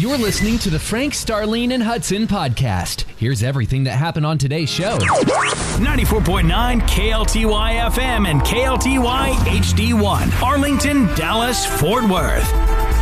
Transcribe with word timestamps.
You're 0.00 0.16
listening 0.16 0.58
to 0.60 0.70
the 0.70 0.78
Frank, 0.78 1.12
Starlene, 1.12 1.74
and 1.74 1.82
Hudson 1.82 2.26
podcast. 2.26 3.04
Here's 3.18 3.42
everything 3.42 3.84
that 3.84 3.98
happened 3.98 4.24
on 4.24 4.38
today's 4.38 4.70
show. 4.70 4.96
94.9 4.96 6.80
KLTY 6.80 7.90
FM 7.90 8.26
and 8.26 8.40
KLTY 8.40 9.34
HD1. 9.34 10.42
Arlington, 10.42 11.04
Dallas, 11.16 11.66
Fort 11.66 12.08
Worth. 12.08 12.50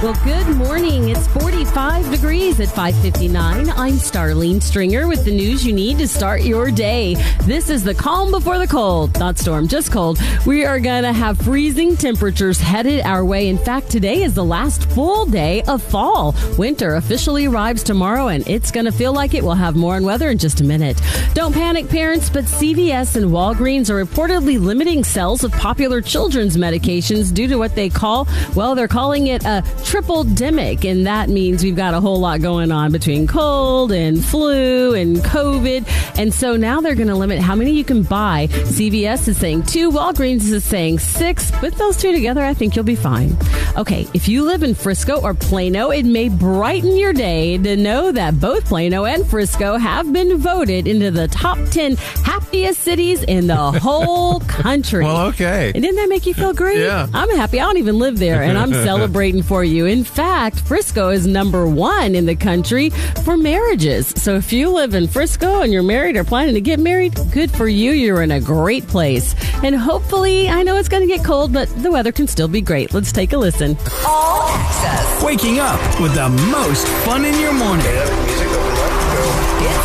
Well, 0.01 0.15
good 0.23 0.47
morning. 0.57 1.09
It's 1.09 1.27
45 1.27 2.13
degrees 2.13 2.61
at 2.61 2.69
559. 2.69 3.69
I'm 3.71 3.95
Starlene 3.95 4.63
Stringer 4.63 5.09
with 5.09 5.25
the 5.25 5.33
news 5.33 5.67
you 5.67 5.73
need 5.73 5.99
to 5.99 6.07
start 6.07 6.43
your 6.43 6.71
day. 6.71 7.17
This 7.43 7.69
is 7.69 7.83
the 7.83 7.95
calm 7.95 8.31
before 8.31 8.59
the 8.59 8.69
cold. 8.69 9.19
Not 9.19 9.39
storm, 9.39 9.67
just 9.67 9.91
cold. 9.91 10.21
We 10.47 10.65
are 10.65 10.79
going 10.79 11.03
to 11.03 11.13
have 11.13 11.39
freezing 11.39 11.97
temperatures 11.97 12.61
headed 12.61 13.01
our 13.01 13.25
way. 13.25 13.49
In 13.49 13.59
fact, 13.59 13.91
today 13.91 14.23
is 14.23 14.35
the 14.35 14.45
last 14.45 14.89
full 14.91 15.27
day 15.27 15.63
of 15.63 15.83
fall. 15.83 16.37
Winter 16.57 16.95
officially 16.95 17.47
arrives 17.47 17.83
tomorrow, 17.83 18.29
and 18.29 18.47
it's 18.47 18.71
going 18.71 18.87
to 18.87 18.93
feel 18.93 19.13
like 19.13 19.35
it. 19.35 19.43
We'll 19.43 19.55
have 19.55 19.75
more 19.75 19.97
on 19.97 20.05
weather 20.05 20.31
in 20.31 20.39
just 20.39 20.61
a 20.61 20.65
minute. 20.65 21.03
Don't 21.35 21.53
panic, 21.53 21.89
parents, 21.89 22.31
but 22.31 22.45
CVS 22.45 23.17
and 23.17 23.33
Walgreens 23.33 23.91
are 23.91 24.05
reportedly 24.05 24.61
limiting 24.61 25.03
sales 25.03 25.43
of 25.43 25.51
popular 25.51 26.01
children's 26.01 26.57
medications 26.57 27.35
due 27.35 27.49
to 27.49 27.57
what 27.57 27.75
they 27.75 27.89
call, 27.89 28.29
well, 28.55 28.77
they're 28.77 28.87
calling 28.87 29.27
it 29.27 29.45
a 29.45 29.65
triple 29.89 30.23
demic, 30.23 30.85
and 30.85 31.07
that 31.07 31.31
means 31.31 31.65
we've 31.65 31.75
got 31.75 31.95
a 31.95 32.01
whole 32.01 32.21
lot 32.21 32.43
going 32.43 32.71
on 32.71 32.93
between 32.93 33.27
cold 33.27 33.91
and 33.91 34.23
flu 34.23 34.93
and 34.93 35.17
COVID. 35.17 36.19
And 36.19 36.33
so 36.33 36.57
now 36.57 36.83
they're 36.83 36.95
going 36.95 37.09
to 37.09 37.15
limit 37.15 37.39
how 37.39 37.55
many 37.55 37.71
you 37.71 37.85
can 37.85 38.03
buy. 38.03 38.49
CVS 38.49 39.29
is 39.29 39.39
saying 39.39 39.63
two, 39.63 39.91
Walgreens 39.91 40.53
is 40.53 40.63
saying 40.63 40.99
six. 40.99 41.51
Put 41.53 41.75
those 41.77 41.97
two 41.97 42.13
together, 42.13 42.45
I 42.45 42.53
think 42.53 42.77
you'll 42.77 42.85
be 42.85 42.97
fine. 42.97 43.35
Okay, 43.79 44.07
if 44.13 44.29
you 44.29 44.45
live 44.45 44.63
in 44.63 44.75
Frisco 44.75 45.23
or 45.23 45.33
Plano, 45.33 45.91
it 45.91 46.05
may 46.05 46.29
brighten 46.29 46.95
your 46.97 47.15
day 47.15 47.57
to 47.57 47.75
know 47.77 48.13
that 48.13 48.39
both 48.39 48.67
Plano 48.67 49.07
and 49.07 49.27
Frisco 49.27 49.79
have 49.79 50.13
been 50.13 50.37
voted 50.37 50.87
into 50.87 51.11
the 51.11 51.29
top 51.29 51.57
10 51.71 51.97
happiest 52.25 52.81
cities 52.81 53.23
in 53.23 53.47
the 53.47 53.57
whole 53.81 54.41
country. 54.41 55.03
Well, 55.05 55.29
okay. 55.29 55.73
And 55.75 55.83
didn't 55.83 55.97
that 55.97 56.11
make 56.11 56.27
you 56.27 56.35
feel 56.35 56.53
great? 56.65 56.81
Yeah. 56.81 57.07
I'm 57.15 57.31
happy. 57.31 57.59
I 57.59 57.65
don't 57.65 57.79
even 57.79 57.99
live 57.99 58.19
there, 58.19 58.43
and 58.43 58.59
I'm 58.59 58.73
celebrating 58.85 59.43
for 59.43 59.65
you. 59.65 59.78
In 59.87 60.05
fact, 60.05 60.61
Frisco 60.61 61.11
is 61.11 61.27
number 61.27 61.67
one 61.67 62.15
in 62.15 62.27
the 62.27 62.37
country 62.37 62.91
for 63.25 63.37
marriages. 63.37 64.09
So 64.17 64.37
if 64.37 64.53
you 64.53 64.71
live 64.71 64.95
in 64.95 65.09
Frisco 65.09 65.63
and 65.63 65.73
you're 65.73 65.83
married 65.83 66.17
or 66.17 66.25
planning 66.25 66.55
to 66.55 66.61
get 66.61 66.81
married, 66.81 67.19
good 67.33 67.51
for 67.51 67.69
you. 67.69 67.93
You're 67.93 68.23
in 68.23 68.31
a 68.31 68.41
great 68.41 68.87
place. 68.87 69.35
And 69.63 69.75
hopefully, 69.75 70.49
I 70.49 70.63
know 70.63 70.77
it's 70.77 70.89
going 70.89 71.07
to 71.07 71.15
get 71.15 71.25
cold, 71.25 71.53
but 71.53 71.69
the 71.83 71.91
weather 71.91 72.13
can 72.13 72.27
still 72.27 72.49
be 72.49 72.61
great. 72.61 72.95
Let's 72.95 73.13
take 73.13 73.33
a 73.33 73.39
listen. 73.39 73.77
All 74.07 74.49
access. 74.49 75.23
Waking 75.23 75.59
up 75.59 75.81
with 76.01 76.15
the 76.15 76.29
most 76.51 76.87
fun 77.05 77.25
in 77.25 77.39
your 77.41 77.53
morning. 77.53 78.38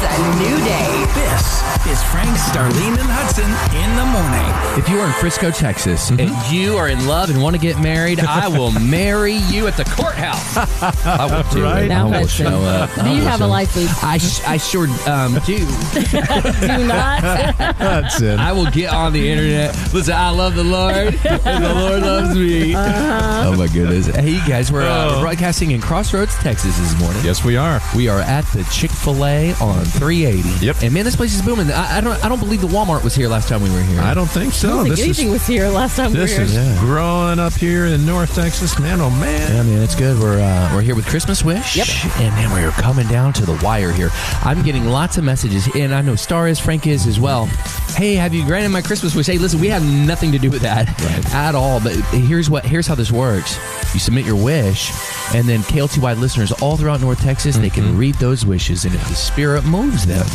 It's 0.05 0.19
a 0.19 0.39
new 0.39 0.57
day. 0.65 1.05
This 1.15 1.63
is 1.87 2.03
Frank, 2.11 2.29
Starlene, 2.37 2.97
and 2.99 3.09
Hudson 3.09 3.45
in 3.75 3.95
the 3.95 4.05
morning. 4.05 4.79
If 4.79 4.89
you 4.89 4.99
are 4.99 5.07
in 5.07 5.13
Frisco, 5.13 5.51
Texas, 5.51 6.09
and 6.11 6.29
you 6.51 6.77
are 6.77 6.87
in 6.89 7.07
love 7.07 7.29
and 7.29 7.41
want 7.41 7.55
to 7.55 7.61
get 7.61 7.79
married, 7.81 8.19
I 8.19 8.47
will 8.57 8.71
marry 8.71 9.33
you 9.33 9.67
at 9.67 9.75
the 9.77 9.83
courthouse. 9.85 10.57
I 11.05 11.25
will 11.25 11.43
do 11.51 11.63
Right. 11.63 11.85
it. 11.85 11.91
I 11.91 12.03
will 12.03 12.11
Hudson, 12.13 12.45
show 12.47 12.61
up. 12.63 12.89
Do 12.95 13.09
you 13.15 13.21
have 13.23 13.41
a 13.41 13.47
license? 13.47 13.91
I, 14.03 14.17
sh- 14.17 14.41
I 14.45 14.57
sure 14.57 14.87
um, 15.09 15.33
do. 15.45 15.59
Do 15.59 16.87
not. 16.87 17.21
That's 17.57 18.21
it. 18.21 18.39
I 18.39 18.51
will 18.53 18.69
get 18.71 18.93
on 18.93 19.13
the 19.13 19.29
internet. 19.29 19.75
Listen, 19.93 20.13
I 20.15 20.29
love 20.31 20.55
the 20.55 20.63
Lord, 20.63 20.95
and 21.25 21.63
the 21.63 21.73
Lord 21.73 22.01
loves 22.01 22.35
me. 22.37 22.73
Oh 22.75 23.55
my 23.57 23.67
goodness! 23.67 24.07
Hey, 24.07 24.31
you 24.31 24.47
guys, 24.47 24.71
we're 24.71 24.81
uh, 24.83 25.15
Oh. 25.15 25.21
broadcasting 25.21 25.71
in 25.71 25.81
Crossroads, 25.81 26.35
Texas 26.37 26.77
this 26.77 26.97
morning. 26.99 27.21
yes, 27.23 27.43
we 27.43 27.57
are. 27.57 27.79
We 27.95 28.07
are 28.09 28.19
at 28.21 28.45
the 28.53 28.63
Chick 28.71 28.91
Fil 28.91 29.25
A 29.25 29.53
on 29.55 29.83
380. 29.93 30.65
Yep. 30.65 30.83
And 30.83 30.93
man, 30.93 31.05
this 31.05 31.15
place 31.15 31.33
is 31.35 31.41
booming. 31.41 31.71
I, 31.71 31.97
I 31.97 32.01
don't. 32.01 32.23
I 32.23 32.29
don't 32.29 32.39
believe 32.39 32.61
the 32.61 32.67
Walmart 32.67 33.03
was 33.03 33.15
here 33.15 33.27
last 33.29 33.49
time 33.49 33.61
we 33.61 33.69
were 33.71 33.81
here. 33.81 34.01
I 34.01 34.13
don't 34.13 34.29
think 34.29 34.53
so. 34.53 34.67
I 34.67 34.71
don't 34.71 34.83
think 34.85 34.95
this 34.97 35.05
anything 35.05 35.27
is 35.27 35.33
was 35.33 35.47
here 35.47 35.67
last 35.69 35.95
time 35.95 36.13
this 36.13 36.31
we 36.31 36.37
were 36.37 36.43
is 36.43 36.51
here. 36.53 36.63
Yeah. 36.63 36.79
growing 36.79 37.39
up 37.39 37.53
here 37.53 37.85
in 37.85 38.05
North 38.05 38.35
Texas. 38.35 38.77
Man, 38.79 38.99
oh 39.01 39.09
man. 39.09 39.51
Yeah, 39.51 39.63
man, 39.63 39.81
it's 39.81 39.95
good. 39.95 40.19
We're 40.19 40.39
uh, 40.39 40.71
we're 40.73 40.81
here 40.81 40.95
with 40.95 41.05
Christmas 41.07 41.43
Wish. 41.43 41.75
Yep. 41.75 41.87
And 42.21 42.33
then 42.37 42.51
we're 42.51 42.71
coming 42.71 43.07
down 43.07 43.33
to 43.33 43.45
the 43.45 43.59
wire 43.63 43.91
here. 43.91 44.09
I'm 44.43 44.61
getting 44.63 44.85
lots 44.85 45.17
of 45.17 45.23
messages, 45.23 45.67
and 45.75 45.93
I 45.93 46.01
know 46.01 46.15
Star 46.15 46.47
is, 46.47 46.59
Frank 46.59 46.87
is 46.87 47.07
as 47.07 47.19
well. 47.19 47.49
Hey, 47.95 48.15
have 48.15 48.33
you 48.33 48.43
granted 48.43 48.69
my 48.69 48.81
Christmas 48.81 49.13
wish? 49.13 49.27
Hey, 49.27 49.37
listen, 49.37 49.59
we 49.59 49.67
have 49.67 49.85
nothing 49.85 50.31
to 50.31 50.39
do 50.39 50.49
with 50.49 50.63
that 50.63 50.89
at 51.31 51.53
all. 51.53 51.79
But 51.79 51.93
here's 52.11 52.49
what 52.49 52.65
here's 52.65 52.87
how 52.87 52.95
this 52.95 53.11
works. 53.11 53.57
You 53.93 53.99
submit 53.99 54.25
your 54.25 54.35
wish, 54.35 54.91
and 55.35 55.47
then 55.47 55.61
KLTY 55.61 56.19
listeners 56.19 56.51
all 56.53 56.75
throughout 56.75 57.01
North 57.01 57.21
Texas, 57.21 57.57
they 57.57 57.69
can 57.69 57.83
mm-hmm. 57.83 57.97
read 57.97 58.15
those 58.15 58.47
wishes, 58.47 58.85
and 58.85 58.95
if 58.95 59.07
the 59.07 59.13
Spirit 59.13 59.63
moves 59.65 60.07
them, 60.07 60.25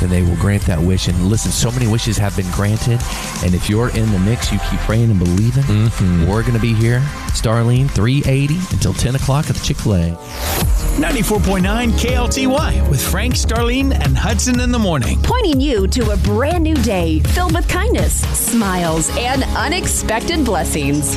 then 0.00 0.10
they 0.10 0.20
will 0.22 0.36
grant 0.36 0.64
that 0.64 0.78
wish. 0.78 1.08
And 1.08 1.28
listen, 1.28 1.50
so 1.50 1.70
many 1.70 1.86
wishes 1.86 2.18
have 2.18 2.36
been 2.36 2.50
granted, 2.50 3.00
and 3.42 3.54
if 3.54 3.70
you're 3.70 3.88
in 3.96 4.12
the 4.12 4.18
mix, 4.18 4.52
you 4.52 4.58
keep 4.70 4.80
praying 4.80 5.10
and 5.10 5.18
believing. 5.18 5.64
Mm-hmm. 5.64 6.28
We're 6.28 6.42
going 6.42 6.54
to 6.54 6.60
be 6.60 6.74
here, 6.74 7.00
Starlene, 7.28 7.90
380 7.90 8.56
until 8.70 8.92
10 8.92 9.14
o'clock 9.14 9.48
at 9.48 9.56
the 9.56 9.64
Chick 9.64 9.78
Fil 9.78 9.94
A. 9.94 10.77
94.9 10.98 11.92
KLTY 11.92 12.90
with 12.90 13.00
Frank, 13.00 13.34
Starlene, 13.34 13.92
and 14.04 14.18
Hudson 14.18 14.58
in 14.58 14.72
the 14.72 14.78
morning. 14.80 15.16
Pointing 15.22 15.60
you 15.60 15.86
to 15.86 16.10
a 16.10 16.16
brand 16.18 16.64
new 16.64 16.74
day 16.74 17.20
filled 17.20 17.54
with 17.54 17.68
kindness, 17.68 18.20
smiles, 18.36 19.08
and 19.16 19.44
unexpected 19.56 20.44
blessings. 20.44 21.16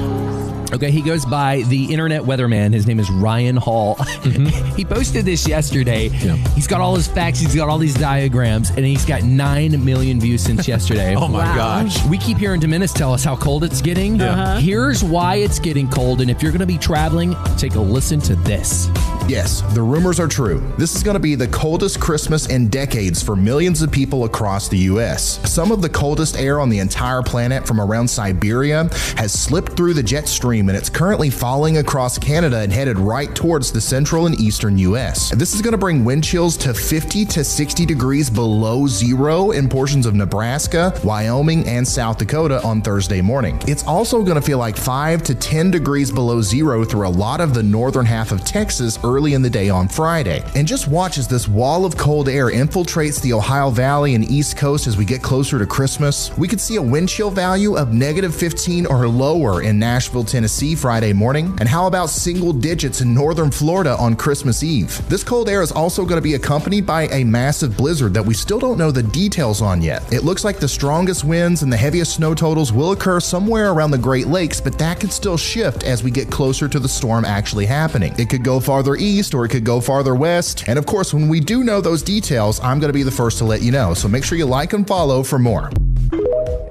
Okay, 0.72 0.90
he 0.92 1.02
goes 1.02 1.26
by 1.26 1.64
the 1.64 1.92
internet 1.92 2.22
weatherman. 2.22 2.74
His 2.74 2.86
name 2.88 3.00
is 3.00 3.10
Ryan 3.10 3.58
Hall. 3.58 3.96
Mm-hmm. 3.96 4.76
he 4.78 4.86
posted 4.86 5.26
this 5.26 5.46
yesterday. 5.48 6.08
Yeah. 6.10 6.36
He's 6.54 6.68
got 6.68 6.80
all 6.80 6.96
his 6.96 7.08
facts, 7.08 7.40
he's 7.40 7.56
got 7.56 7.68
all 7.68 7.78
these 7.80 7.96
diagrams, 7.96 8.70
and 8.70 8.86
he's 8.86 9.04
got 9.04 9.24
9 9.24 9.84
million 9.84 10.20
views 10.22 10.42
since 10.44 10.68
yesterday. 10.68 11.16
Oh 11.22 11.28
my 11.28 11.40
Wow. 11.44 11.56
gosh. 11.56 12.06
We 12.06 12.18
keep 12.20 12.38
hearing 12.38 12.62
Dominis 12.62 12.94
tell 12.94 13.14
us 13.14 13.24
how 13.24 13.36
cold 13.36 13.64
it's 13.64 13.82
getting. 13.82 14.18
Yeah. 14.18 14.32
Uh-huh. 14.32 14.60
Here's 14.60 15.04
why 15.04 15.36
it's 15.38 15.58
getting 15.60 15.90
cold, 15.90 16.22
and 16.22 16.30
if 16.30 16.42
you're 16.44 16.52
going 16.52 16.60
to 16.62 16.66
be 16.68 16.78
traveling, 16.78 17.36
take 17.58 17.74
a 17.76 17.80
listen 17.82 18.20
to 18.22 18.36
this. 18.36 18.88
Yes, 19.32 19.62
the 19.74 19.82
rumors 19.82 20.20
are 20.20 20.28
true. 20.28 20.60
This 20.78 20.94
is 20.94 21.04
going 21.04 21.14
to 21.14 21.20
be 21.22 21.36
the 21.36 21.48
coldest 21.48 22.02
Christmas 22.02 22.48
in 22.48 22.68
decades 22.68 23.24
for 23.24 23.34
millions 23.34 23.82
of 23.82 23.90
people 23.90 24.26
across 24.26 24.68
the 24.68 24.80
U.S. 24.80 25.40
Some 25.50 25.72
of 25.72 25.82
the 25.82 25.88
coldest 25.88 26.36
air 26.36 26.60
on 26.60 26.70
the 26.70 26.80
entire 26.80 27.22
planet 27.22 27.66
from 27.66 27.80
around 27.80 28.10
Siberia 28.10 28.90
has 29.16 29.32
slipped 29.32 29.78
through 29.78 29.94
the 29.94 30.04
jet 30.04 30.28
stream 30.28 30.68
and 30.68 30.78
it's 30.78 30.90
currently 30.90 31.30
falling 31.30 31.78
across 31.78 32.18
Canada 32.18 32.58
and 32.58 32.74
headed 32.74 33.00
right 33.00 33.34
towards 33.34 33.72
the 33.72 33.80
central 33.80 34.26
and 34.26 34.38
eastern 34.38 34.78
U.S. 34.80 35.30
This 35.34 35.56
is 35.56 35.62
going 35.62 35.72
to 35.72 35.78
bring 35.78 36.04
wind 36.04 36.26
chills 36.26 36.58
to 36.58 36.74
50 36.74 37.24
to 37.24 37.46
60 37.46 37.86
degrees 37.86 38.30
below 38.30 38.86
zero 38.86 39.52
in 39.52 39.70
portions 39.70 40.06
of 40.06 40.14
Nebraska, 40.14 40.94
Wyoming, 41.06 41.66
and 41.70 41.88
South 41.88 42.18
Dakota 42.18 42.62
on 42.64 42.82
Thursday 42.82 43.22
morning. 43.22 43.62
It's 43.66 43.86
also 43.88 44.24
going 44.24 44.36
to 44.36 44.42
feel 44.42 44.58
like 44.58 44.76
5 44.76 45.24
to 45.24 45.36
10 45.36 45.72
degrees 45.72 46.12
below 46.12 46.42
zero 46.42 46.84
through 46.84 47.08
a 47.08 47.16
lot 47.16 47.40
of 47.40 47.54
the 47.54 47.64
northern 47.64 48.06
half 48.06 48.34
of 48.34 48.44
Texas 48.44 49.00
early 49.06 49.21
in 49.30 49.42
the 49.42 49.50
day 49.50 49.70
on 49.70 49.88
Friday. 49.88 50.44
And 50.56 50.68
just 50.68 50.88
watch 50.88 51.18
as 51.18 51.28
this 51.28 51.48
wall 51.48 51.86
of 51.86 51.96
cold 51.96 52.28
air 52.28 52.50
infiltrates 52.50 53.22
the 53.22 53.34
Ohio 53.34 53.70
Valley 53.70 54.16
and 54.16 54.30
East 54.30 54.58
Coast 54.58 54.88
as 54.88 54.98
we 54.98 55.06
get 55.06 55.22
closer 55.22 55.60
to 55.60 55.66
Christmas. 55.68 56.36
We 56.38 56.48
could 56.48 56.60
see 56.60 56.78
a 56.78 56.82
wind 56.82 57.08
chill 57.08 57.30
value 57.30 57.78
of 57.78 57.94
negative 57.94 58.34
15 58.36 58.88
or 58.88 59.08
lower 59.08 59.62
in 59.62 59.78
Nashville, 59.78 60.24
Tennessee 60.24 60.74
Friday 60.74 61.14
morning. 61.14 61.56
And 61.60 61.70
how 61.70 61.86
about 61.86 62.10
single 62.10 62.52
digits 62.52 63.02
in 63.02 63.14
northern 63.14 63.52
Florida 63.52 63.96
on 63.98 64.16
Christmas 64.16 64.64
Eve? 64.64 65.08
This 65.08 65.24
cold 65.24 65.48
air 65.48 65.62
is 65.62 65.72
also 65.72 66.04
going 66.04 66.18
to 66.18 66.22
be 66.22 66.34
accompanied 66.34 66.88
by 66.88 67.04
a 67.10 67.24
massive 67.24 67.78
blizzard 67.78 68.16
that 68.16 68.26
we 68.26 68.34
still 68.34 68.60
don't 68.60 68.80
know 68.80 68.90
the 68.90 69.04
details 69.04 69.62
on 69.62 69.82
yet. 69.82 70.12
It 70.12 70.24
looks 70.24 70.44
like 70.44 70.60
the 70.60 70.68
strongest 70.68 71.24
winds 71.24 71.62
and 71.62 71.72
the 71.72 71.78
heaviest 71.78 72.16
snow 72.16 72.34
totals 72.34 72.74
will 72.74 72.92
occur 72.92 73.20
somewhere 73.20 73.72
around 73.72 73.92
the 73.92 73.98
Great 74.00 74.26
Lakes, 74.26 74.60
but 74.60 74.80
that 74.80 75.00
could 75.00 75.14
still 75.14 75.38
shift 75.38 75.84
as 75.84 76.04
we 76.04 76.10
get 76.10 76.32
closer 76.32 76.68
to 76.68 76.80
the 76.80 76.90
storm 76.90 77.24
actually 77.24 77.68
happening. 77.68 78.16
It 78.18 78.28
could 78.28 78.44
go 78.44 78.60
farther 78.60 78.96
east 78.96 79.11
or 79.34 79.46
it 79.46 79.50
could 79.50 79.66
go 79.66 79.82
farther 79.82 80.16
west. 80.16 80.64
And 80.68 80.80
of 80.80 80.86
course, 80.86 81.14
when 81.14 81.28
we 81.28 81.40
do 81.40 81.64
know 81.64 81.82
those 81.82 82.02
details, 82.02 82.60
I'm 82.62 82.80
going 82.80 82.90
to 82.90 82.94
be 82.94 83.04
the 83.04 83.12
first 83.12 83.38
to 83.40 83.46
let 83.46 83.62
you 83.62 83.72
know. 83.72 83.94
So 83.94 84.08
make 84.08 84.24
sure 84.24 84.38
you 84.38 84.46
like 84.46 84.74
and 84.74 84.88
follow 84.88 85.24
for 85.24 85.38
more. 85.38 85.70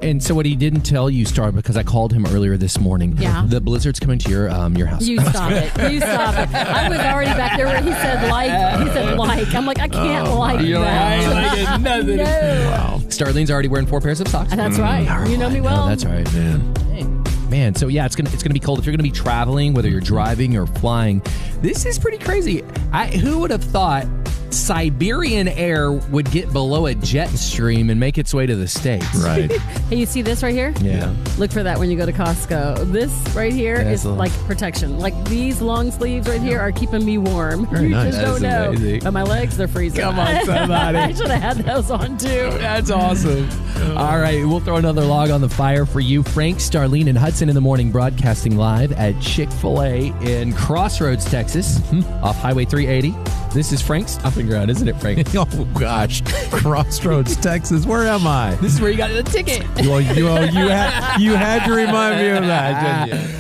And 0.03 0.23
so, 0.23 0.35
what 0.35 0.47
he 0.47 0.57
didn't 0.57 0.81
tell 0.81 1.11
you, 1.11 1.27
Star, 1.27 1.53
because 1.53 1.77
I 1.77 1.83
called 1.83 2.13
him 2.15 2.25
earlier 2.27 2.57
this 2.57 2.79
morning. 2.81 3.17
Yeah. 3.19 3.45
The 3.47 3.61
blizzard's 3.61 4.01
coming 4.01 4.19
to 4.21 4.31
your 4.31 4.49
um 4.51 4.75
your 4.77 4.87
house. 4.87 5.07
You 5.07 5.21
stop 5.31 5.53
it. 5.53 5.93
You 5.93 6.01
stop 6.01 6.35
it. 6.39 6.55
I 6.55 6.89
was 6.89 6.99
already 6.99 7.31
back 7.33 7.57
there 7.59 7.67
where 7.67 7.83
he 7.83 7.91
said 7.93 8.29
like. 8.31 8.51
He 8.81 8.89
said 8.95 9.19
like. 9.19 9.55
I'm 9.55 9.67
like, 9.67 9.79
I 9.79 9.89
can't 9.89 10.29
like 10.35 10.67
You're 10.67 10.79
like, 10.79 10.89
I 10.91 11.15
ain't 11.17 11.31
that. 11.31 11.67
liking 11.67 11.83
nothing. 11.83 12.17
No. 12.17 13.09
Starlene's 13.09 13.51
already 13.51 13.69
wearing 13.69 13.87
four 13.87 14.01
pairs 14.01 14.21
of 14.21 14.29
socks. 14.29 14.55
That's 14.55 14.79
right. 14.79 15.29
You 15.29 15.37
know 15.37 15.51
me 15.51 15.61
well. 15.61 15.85
Oh, 15.85 15.89
that's 15.89 16.05
right, 16.07 16.31
man. 16.33 17.20
Man, 17.51 17.75
so 17.75 17.89
yeah, 17.89 18.07
it's 18.07 18.15
gonna 18.15 18.31
it's 18.33 18.45
gonna 18.45 18.55
be 18.55 18.61
cold 18.61 18.79
if 18.79 18.87
you're 18.87 18.93
gonna 18.93 19.03
be 19.03 19.11
traveling, 19.11 19.75
whether 19.75 19.89
you're 19.89 20.01
driving 20.01 20.57
or 20.57 20.67
flying. 20.67 21.21
This 21.61 21.85
is 21.85 21.99
pretty 21.99 22.19
crazy. 22.19 22.63
I 22.93 23.09
who 23.09 23.41
would 23.41 23.51
have 23.51 23.65
thought 23.65 24.07
Siberian 24.53 25.49
air 25.49 25.93
would 25.93 26.31
get 26.31 26.53
below 26.53 26.87
a 26.87 26.95
jet 26.95 27.29
stream 27.31 27.89
and 27.91 27.99
make 28.01 28.19
its 28.19 28.35
way 28.35 28.47
to 28.47 28.57
the 28.57 28.69
States. 28.69 29.07
Right. 29.17 29.51
Hey, 29.91 29.97
you 29.97 30.07
see 30.07 30.23
this 30.23 30.45
right 30.45 30.55
here? 30.55 30.73
Yeah. 30.83 31.13
Look 31.37 31.51
for 31.51 31.65
that 31.65 31.77
when 31.81 31.91
you 31.91 31.97
go 31.97 32.07
to 32.07 32.13
Costco. 32.13 32.93
This 32.93 33.11
right 33.35 33.53
here 33.53 33.83
That's 33.83 34.03
is 34.03 34.05
a- 34.05 34.11
like 34.11 34.31
protection. 34.47 35.01
Like 35.01 35.17
these 35.25 35.61
long 35.61 35.91
sleeves 35.91 36.29
right 36.29 36.41
here 36.41 36.61
are 36.61 36.71
keeping 36.71 37.05
me 37.05 37.19
warm. 37.19 37.67
Very 37.67 37.85
you 37.85 37.89
nice. 37.89 38.15
just 38.15 38.25
don't 38.25 38.41
That 38.41 38.61
know. 38.67 38.69
amazing. 38.71 39.01
But 39.01 39.11
my 39.11 39.25
legs, 39.25 39.57
they're 39.57 39.67
freezing. 39.67 40.01
Come 40.03 40.17
on, 40.17 40.45
somebody. 40.47 40.97
I 40.97 41.13
should 41.13 41.27
have 41.29 41.57
had 41.57 41.65
those 41.67 41.91
on 41.91 42.17
too. 42.19 42.51
That's 42.59 42.89
awesome. 42.93 43.49
All 43.97 44.19
right, 44.21 44.45
we'll 44.47 44.61
throw 44.61 44.77
another 44.77 45.03
log 45.05 45.31
on 45.31 45.41
the 45.41 45.49
fire 45.49 45.85
for 45.87 45.99
you. 45.99 46.23
Frank, 46.23 46.59
Starlene, 46.59 47.09
and 47.09 47.19
Hudson 47.19 47.49
in 47.49 47.57
the 47.57 47.61
morning 47.61 47.91
broadcasting 47.91 48.57
live 48.57 48.93
at 48.93 49.21
Chick 49.21 49.51
fil 49.51 49.83
A 49.83 50.13
in 50.23 50.53
Crossroads, 50.53 51.25
Texas, 51.29 51.81
off 52.23 52.37
Highway 52.39 52.65
380. 52.65 53.50
This 53.53 53.73
is 53.73 53.83
Frank's 53.83 54.13
stopping 54.13 54.47
ground, 54.47 54.71
isn't 54.71 54.87
it, 54.87 54.95
Frank? 55.01 55.27
oh 55.35 55.69
gosh, 55.79 56.23
Crossroads, 56.51 57.37
Texas. 57.43 57.85
Where 57.85 58.07
am 58.07 58.25
I? 58.25 58.55
this 58.57 58.75
is 58.75 58.81
where 58.81 58.91
you 58.91 58.97
got 58.97 59.11
the 59.11 59.25
ticket. 59.25 59.67
Well, 59.87 60.01
you, 60.01 60.25
well, 60.25 60.47
you 60.47 60.69
had 60.69 61.19
you 61.21 61.35
had 61.35 61.67
to 61.67 61.73
remind 61.73 62.21
me 62.21 62.29
of 62.29 62.45
that, 62.45 63.07
didn't 63.09 63.29
you? 63.29 63.37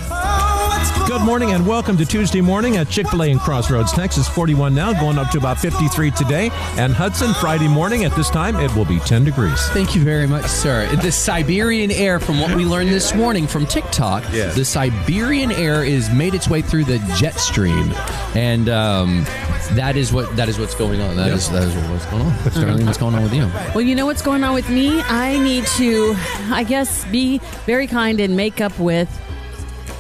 Good 1.11 1.23
morning 1.23 1.51
and 1.51 1.67
welcome 1.67 1.97
to 1.97 2.07
Tuesday 2.07 2.41
morning 2.41 2.77
at 2.77 2.89
Chick 2.89 3.09
fil 3.09 3.25
A 3.25 3.27
in 3.27 3.41
Crossroads, 3.41 3.93
Texas. 3.93 4.29
41 4.29 4.73
now, 4.73 4.93
going 4.93 5.19
up 5.19 5.29
to 5.33 5.39
about 5.39 5.59
53 5.59 6.13
today. 6.13 6.51
And 6.77 6.93
Hudson, 6.93 7.35
Friday 7.35 7.67
morning 7.67 8.05
at 8.05 8.15
this 8.15 8.31
time, 8.31 8.55
it 8.55 8.73
will 8.77 8.85
be 8.85 9.01
10 9.01 9.25
degrees. 9.25 9.61
Thank 9.71 9.97
you 9.97 10.05
very 10.05 10.29
much, 10.29 10.47
sir. 10.47 10.87
The 11.03 11.11
Siberian 11.11 11.91
air, 11.91 12.21
from 12.21 12.41
what 12.41 12.55
we 12.55 12.65
learned 12.65 12.91
this 12.91 13.13
morning 13.13 13.49
from 13.49 13.67
TikTok, 13.67 14.23
Yes. 14.33 14.55
the 14.55 14.65
Siberian 14.65 15.51
air 15.51 15.83
is 15.83 16.09
made 16.11 16.33
its 16.33 16.47
way 16.49 16.63
through 16.63 16.85
the 16.85 16.99
jet 17.17 17.41
stream, 17.41 17.93
and 18.37 18.69
um, 18.69 19.25
that 19.73 19.97
is 19.97 20.13
what 20.13 20.37
that 20.37 20.49
is 20.49 20.61
what's 20.61 20.77
going 20.77 21.01
on. 21.01 21.17
That 21.17 21.33
is 21.33 21.51
that 21.51 21.65
is 21.65 21.75
what's 21.91 22.07
going 22.07 22.23
on. 22.23 22.33
Starlene, 22.51 22.87
what's 22.87 22.99
going 22.99 23.17
on 23.17 23.25
with 23.25 23.35
you? 23.35 23.51
Well, 23.75 23.83
you 23.83 23.97
know 23.97 24.07
what's 24.07 24.23
going 24.23 24.45
on 24.45 24.55
with 24.55 24.71
me? 24.71 25.01
I 25.03 25.41
need 25.41 25.67
to, 25.79 26.15
I 26.53 26.63
guess, 26.63 27.05
be 27.07 27.39
very 27.67 27.89
kind 27.89 28.21
and 28.21 28.37
make 28.37 28.61
up 28.61 28.79
with, 28.79 29.09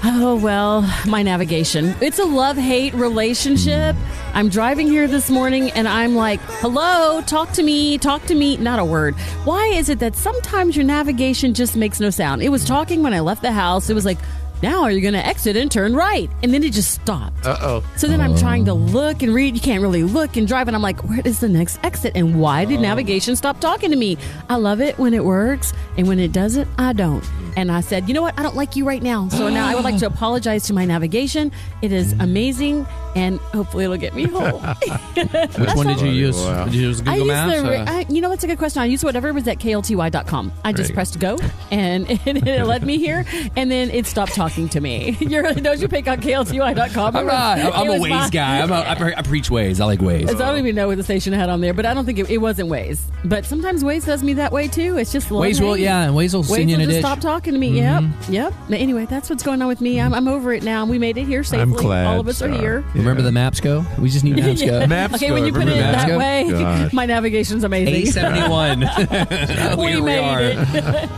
oh, 0.04 0.38
well, 0.42 0.82
my 1.06 1.22
navigation. 1.22 1.94
It's 2.00 2.18
a 2.18 2.24
love 2.24 2.56
hate 2.56 2.94
relationship. 2.94 3.96
I'm 4.34 4.48
driving 4.48 4.86
here 4.86 5.06
this 5.06 5.30
morning 5.30 5.70
and 5.72 5.86
I'm 5.88 6.14
like, 6.14 6.40
hello, 6.60 7.20
talk 7.22 7.52
to 7.52 7.62
me, 7.62 7.98
talk 7.98 8.24
to 8.26 8.34
me. 8.34 8.56
Not 8.56 8.78
a 8.78 8.84
word. 8.84 9.14
Why 9.44 9.66
is 9.66 9.88
it 9.88 9.98
that 9.98 10.16
sometimes 10.16 10.76
your 10.76 10.84
navigation 10.84 11.54
just 11.54 11.76
makes 11.76 12.00
no 12.00 12.10
sound? 12.10 12.42
It 12.42 12.48
was 12.48 12.64
talking 12.64 13.02
when 13.02 13.12
I 13.14 13.20
left 13.20 13.42
the 13.42 13.52
house. 13.52 13.90
It 13.90 13.94
was 13.94 14.04
like, 14.04 14.18
now 14.62 14.82
are 14.82 14.90
you 14.90 15.00
going 15.00 15.14
to 15.14 15.24
exit 15.24 15.56
and 15.56 15.70
turn 15.70 15.94
right? 15.94 16.30
And 16.42 16.52
then 16.52 16.62
it 16.62 16.72
just 16.72 16.90
stopped. 16.90 17.46
Uh 17.46 17.56
oh. 17.60 17.84
So 17.96 18.06
then 18.06 18.20
I'm 18.20 18.36
trying 18.36 18.64
to 18.66 18.74
look 18.74 19.22
and 19.22 19.34
read. 19.34 19.54
You 19.54 19.60
can't 19.60 19.82
really 19.82 20.02
look 20.02 20.36
and 20.36 20.46
drive. 20.46 20.68
And 20.68 20.76
I'm 20.76 20.82
like, 20.82 21.02
where 21.04 21.20
is 21.24 21.40
the 21.40 21.48
next 21.48 21.78
exit? 21.82 22.12
And 22.14 22.40
why 22.40 22.64
did 22.64 22.80
navigation 22.80 23.36
stop 23.36 23.60
talking 23.60 23.90
to 23.90 23.96
me? 23.96 24.16
I 24.48 24.56
love 24.56 24.80
it 24.80 24.98
when 24.98 25.14
it 25.14 25.24
works. 25.24 25.72
And 25.96 26.06
when 26.08 26.18
it 26.18 26.32
doesn't, 26.32 26.68
I 26.78 26.92
don't. 26.92 27.24
And 27.56 27.70
I 27.72 27.80
said, 27.80 28.08
you 28.08 28.14
know 28.14 28.22
what? 28.22 28.38
I 28.38 28.42
don't 28.42 28.56
like 28.56 28.76
you 28.76 28.84
right 28.84 29.02
now. 29.02 29.28
So 29.28 29.48
now 29.48 29.66
I 29.66 29.74
would 29.74 29.84
like 29.84 29.98
to 29.98 30.06
apologize 30.06 30.64
to 30.64 30.72
my 30.72 30.84
navigation. 30.84 31.52
It 31.82 31.92
is 31.92 32.12
amazing. 32.14 32.86
And 33.16 33.38
hopefully 33.40 33.84
it'll 33.84 33.96
get 33.96 34.14
me 34.14 34.24
home. 34.24 34.52
Which 35.14 35.74
one 35.74 35.86
did 35.86 36.00
you 36.00 36.10
use? 36.10 36.36
Wow. 36.36 36.64
Did 36.66 36.74
you 36.74 36.82
use 36.88 37.00
I 37.00 37.04
Google 37.04 37.18
use 37.18 37.26
Maps? 37.28 37.62
the, 37.62 37.70
or- 37.82 37.88
I, 37.88 38.06
you 38.08 38.20
know, 38.20 38.30
that's 38.30 38.44
a 38.44 38.46
good 38.46 38.58
question. 38.58 38.82
I 38.82 38.86
used 38.86 39.02
whatever 39.04 39.32
was 39.32 39.46
at 39.48 39.58
klty.com. 39.58 40.52
I 40.64 40.72
just 40.72 40.94
pressed 40.94 41.18
go 41.18 41.36
and 41.70 42.08
it, 42.10 42.20
it 42.46 42.64
led 42.66 42.84
me 42.84 42.98
here 42.98 43.24
and 43.56 43.70
then 43.70 43.90
it 43.90 44.06
stopped 44.06 44.34
talking 44.34 44.68
to 44.70 44.80
me. 44.80 45.16
You're, 45.20 45.52
don't 45.54 45.80
you 45.80 45.88
pick 45.88 46.06
on 46.08 46.20
klty.com? 46.20 47.16
I'm 47.16 47.26
not. 47.26 47.58
I'm, 47.58 47.72
I'm 47.72 47.86
It 47.86 47.88
a 47.88 47.92
was 47.92 48.00
Waze 48.02 48.10
my- 48.10 48.28
guy. 48.30 48.60
I'm 48.60 48.70
a, 48.70 48.74
I, 48.80 48.94
pre- 48.94 49.14
I 49.14 49.22
preach 49.22 49.50
Waze. 49.50 49.80
I 49.80 49.84
like 49.86 50.00
Waze. 50.00 50.28
So 50.28 50.34
I 50.36 50.48
don't 50.50 50.58
even 50.58 50.74
know 50.76 50.88
what 50.88 50.96
the 50.96 51.02
station 51.04 51.32
had 51.32 51.48
on 51.48 51.60
there, 51.60 51.74
but 51.74 51.86
I 51.86 51.94
don't 51.94 52.04
think 52.06 52.18
it, 52.18 52.30
it 52.30 52.38
wasn't 52.38 52.68
Waze. 52.70 53.00
But 53.24 53.44
sometimes 53.44 53.82
Waze 53.82 54.06
does 54.06 54.22
me 54.22 54.34
that 54.34 54.52
way 54.52 54.68
too. 54.68 54.96
It's 54.98 55.12
just 55.12 55.30
love 55.30 55.44
Waze 55.44 55.60
will, 55.60 55.76
yeah, 55.76 56.02
and 56.04 56.14
Waze 56.14 56.34
will 56.34 56.42
Waze 56.42 56.56
send 56.56 56.70
you 56.70 56.76
in 56.76 56.80
will 56.80 56.88
a 56.88 56.92
just 56.92 56.96
ditch. 56.98 57.04
stop 57.04 57.20
talking 57.20 57.52
to 57.54 57.58
me. 57.58 57.78
Yep, 57.80 58.02
mm-hmm. 58.02 58.32
yep. 58.32 58.54
Anyway, 58.70 59.06
that's 59.06 59.28
what's 59.28 59.42
going 59.42 59.60
on 59.62 59.68
with 59.68 59.80
me. 59.80 60.00
I'm, 60.00 60.06
mm-hmm. 60.12 60.14
I'm 60.14 60.28
over 60.28 60.52
it 60.52 60.62
now. 60.62 60.84
We 60.86 60.98
made 60.98 61.16
it 61.18 61.26
here 61.26 61.42
safely. 61.44 61.74
glad, 61.76 62.06
All 62.06 62.20
of 62.20 62.28
us 62.28 62.40
are 62.42 62.48
Star. 62.48 62.60
here. 62.60 62.84
Remember 63.00 63.22
the 63.22 63.32
maps 63.32 63.60
go? 63.60 63.84
We 63.98 64.08
just 64.10 64.24
need 64.24 64.36
maps 64.44 64.62
go. 64.62 64.86
Maps 64.86 65.14
okay, 65.14 65.28
go. 65.28 65.34
when 65.34 65.46
you 65.46 65.52
put 65.52 65.62
it 65.62 65.70
Remember 65.70 65.82
Maps 65.92 66.02
that 66.04 66.08
go? 66.08 66.18
way, 66.18 66.50
Gosh. 66.50 66.92
my 66.92 67.06
navigation's 67.06 67.64
amazing. 67.64 68.12
A71. 68.12 69.76
we 69.78 69.86
Here 69.88 70.02
made 70.02 70.18
are. 70.18 70.40
it. 70.42 70.56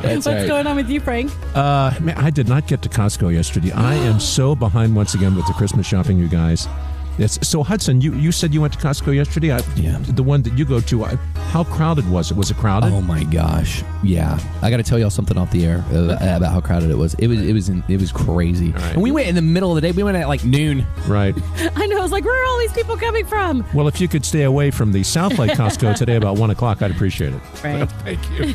That's 0.02 0.26
What's 0.26 0.26
right. 0.26 0.48
going 0.48 0.66
on 0.66 0.76
with 0.76 0.88
you, 0.88 1.00
Frank? 1.00 1.30
Uh, 1.54 1.92
man, 2.00 2.16
I 2.16 2.30
did 2.30 2.48
not 2.48 2.66
get 2.66 2.82
to 2.82 2.88
Costco 2.88 3.32
yesterday. 3.32 3.72
I 3.72 3.94
am 3.94 4.20
so 4.36 4.54
behind 4.54 4.94
once 4.96 5.14
again 5.14 5.34
with 5.34 5.46
the 5.46 5.52
Christmas 5.54 5.86
shopping, 5.86 6.18
you 6.18 6.28
guys. 6.28 6.68
It's, 7.18 7.46
so 7.46 7.62
Hudson, 7.62 8.00
you, 8.00 8.14
you 8.14 8.32
said 8.32 8.54
you 8.54 8.62
went 8.62 8.72
to 8.72 8.78
Costco 8.78 9.14
yesterday. 9.14 9.52
I, 9.52 9.58
Yeah. 9.76 9.98
The 10.00 10.22
one 10.22 10.42
that 10.42 10.56
you 10.56 10.64
go 10.64 10.80
to. 10.80 11.04
I, 11.04 11.18
how 11.52 11.64
crowded 11.64 12.08
was 12.08 12.30
it? 12.30 12.36
Was 12.38 12.50
it 12.50 12.56
crowded? 12.56 12.94
Oh 12.94 13.02
my 13.02 13.24
gosh! 13.24 13.84
Yeah, 14.02 14.38
I 14.62 14.70
got 14.70 14.78
to 14.78 14.82
tell 14.82 14.98
y'all 14.98 15.10
something 15.10 15.36
off 15.36 15.50
the 15.50 15.66
air 15.66 15.84
uh, 15.92 16.16
about 16.18 16.50
how 16.50 16.62
crowded 16.62 16.90
it 16.90 16.96
was. 16.96 17.12
It 17.18 17.26
was 17.26 17.42
it 17.42 17.52
was 17.52 17.68
in, 17.68 17.84
it 17.88 18.00
was 18.00 18.10
crazy. 18.10 18.70
right. 18.70 18.94
And 18.94 19.02
we 19.02 19.10
went 19.10 19.28
in 19.28 19.34
the 19.34 19.42
middle 19.42 19.68
of 19.68 19.74
the 19.74 19.82
day. 19.82 19.92
We 19.92 20.02
went 20.02 20.16
at 20.16 20.28
like 20.28 20.46
noon. 20.46 20.86
Right. 21.06 21.34
I 21.76 21.86
know. 21.86 21.98
I 21.98 22.00
was 22.00 22.10
like, 22.10 22.24
where 22.24 22.42
are 22.42 22.46
all 22.46 22.58
these 22.58 22.72
people 22.72 22.96
coming 22.96 23.26
from? 23.26 23.66
Well, 23.74 23.86
if 23.86 24.00
you 24.00 24.08
could 24.08 24.24
stay 24.24 24.44
away 24.44 24.70
from 24.70 24.92
the 24.92 25.02
Southlake 25.02 25.50
Costco 25.50 25.94
today 25.98 26.16
about 26.16 26.38
one 26.38 26.48
o'clock, 26.48 26.80
I'd 26.80 26.90
appreciate 26.90 27.34
it. 27.34 27.40
Right. 27.62 27.84
Thank 28.02 28.30
you. 28.30 28.54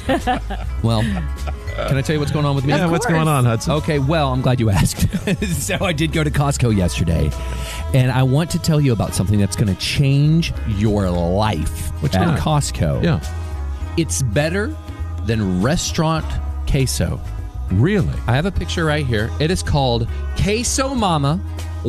Well, 0.82 1.04
can 1.04 1.98
I 1.98 2.02
tell 2.02 2.16
you 2.16 2.20
what's 2.20 2.32
going 2.32 2.46
on 2.46 2.56
with 2.56 2.66
me? 2.66 2.74
Yeah, 2.74 2.88
what's 2.88 3.06
going 3.06 3.28
on, 3.28 3.46
Hudson? 3.46 3.74
Okay, 3.74 4.00
well, 4.00 4.34
I'm 4.34 4.42
glad 4.42 4.60
you 4.60 4.72
asked. 4.72 5.08
so 5.46 5.78
I 5.86 5.94
did 5.94 6.14
go 6.14 6.24
to 6.24 6.32
Costco 6.32 6.76
yesterday, 6.76 7.30
and 7.94 8.12
I 8.12 8.24
want 8.24 8.50
to 8.52 8.60
tell 8.60 8.82
you 8.82 8.92
about 8.92 9.14
something 9.14 9.40
that's 9.40 9.56
going 9.56 9.72
to 9.72 9.80
change 9.80 10.52
your 10.68 11.12
life 11.12 11.92
What's 12.02 12.16
at 12.16 12.26
that? 12.26 12.40
Costco. 12.88 13.04
Yeah. 13.04 13.20
It's 13.98 14.22
better 14.22 14.76
than 15.26 15.62
restaurant 15.62 16.26
queso. 16.70 17.20
Really? 17.72 18.14
I 18.28 18.36
have 18.36 18.46
a 18.46 18.52
picture 18.52 18.86
right 18.86 19.06
here. 19.06 19.30
It 19.40 19.52
is 19.52 19.62
called 19.62 20.08
Queso 20.42 20.94
Mama 20.96 21.40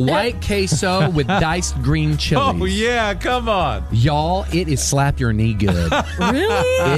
White 0.05 0.41
Queso 0.45 1.09
with 1.11 1.27
diced 1.27 1.81
green 1.81 2.13
oh, 2.13 2.17
chilies. 2.17 2.61
Oh, 2.61 2.65
yeah. 2.65 3.13
Come 3.13 3.49
on. 3.49 3.83
Y'all, 3.91 4.45
it 4.53 4.67
is 4.67 4.81
slap 4.81 5.19
your 5.19 5.33
knee 5.33 5.53
good. 5.53 5.91
really? 6.19 6.45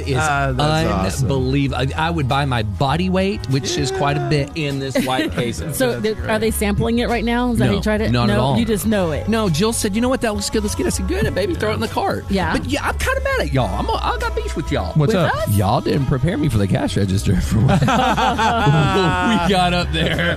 It 0.02 0.08
is 0.10 0.18
ah, 0.18 0.52
That's 0.56 1.16
awesome. 1.18 1.32
unbelievable. 1.32 1.82
I, 1.96 2.08
I 2.08 2.10
would 2.10 2.28
buy 2.28 2.46
my 2.46 2.64
body 2.64 3.10
weight, 3.10 3.46
which 3.50 3.78
is 3.78 3.92
quite 3.92 4.18
a 4.18 4.30
bit, 4.30 4.52
in 4.56 4.80
this 4.80 4.96
white 5.06 5.32
queso. 5.34 5.72
So, 5.72 6.02
th- 6.02 6.18
are 6.20 6.40
they 6.40 6.52
sampling 6.52 7.00
it 7.00 7.10
right 7.10 7.24
now? 7.24 7.52
Is 7.52 7.60
that 7.60 7.66
how 7.66 7.72
No, 7.72 7.78
you 7.78 7.84
tried 7.84 8.02
it? 8.02 8.12
not 8.12 8.28
no, 8.28 8.34
at 8.34 8.40
all. 8.40 8.58
You 8.58 8.66
just 8.66 8.86
know 8.86 9.12
it. 9.12 9.28
no, 9.28 9.50
Jill 9.50 9.74
said, 9.74 9.96
"You 9.96 10.02
know 10.02 10.10
what? 10.10 10.22
That 10.22 10.34
looks 10.34 10.50
good. 10.50 10.64
Let's 10.64 10.76
get 10.76 10.86
it. 10.86 10.88
I 10.88 10.90
said, 10.92 11.08
"Good, 11.08 11.34
baby. 11.34 11.56
Throw 11.56 11.72
it 11.72 11.76
in 11.76 11.80
the 11.80 11.88
cart." 11.88 12.26
Yeah. 12.30 12.54
but 12.58 12.66
yeah, 12.66 12.86
I'm 12.88 12.98
kind 12.98 13.18
of 13.18 13.24
mad 13.24 13.42
at 13.42 13.54
y'all. 13.54 13.74
I'm 13.78 13.88
a, 13.90 13.94
I 13.94 14.18
got 14.20 14.36
beef 14.36 14.56
with 14.56 14.72
y'all. 14.72 14.94
What's 14.94 15.14
With 15.14 15.24
up? 15.24 15.36
us? 15.36 15.50
Y'all 15.56 15.82
didn't 15.82 16.06
prepare 16.08 16.38
me 16.38 16.50
for 16.50 16.58
the 16.58 16.68
cash 16.68 16.98
register 16.98 17.40
for 17.42 17.58
what 17.60 17.80
we 17.82 17.86
got 17.88 19.74
up 19.74 19.92
there. 19.92 20.36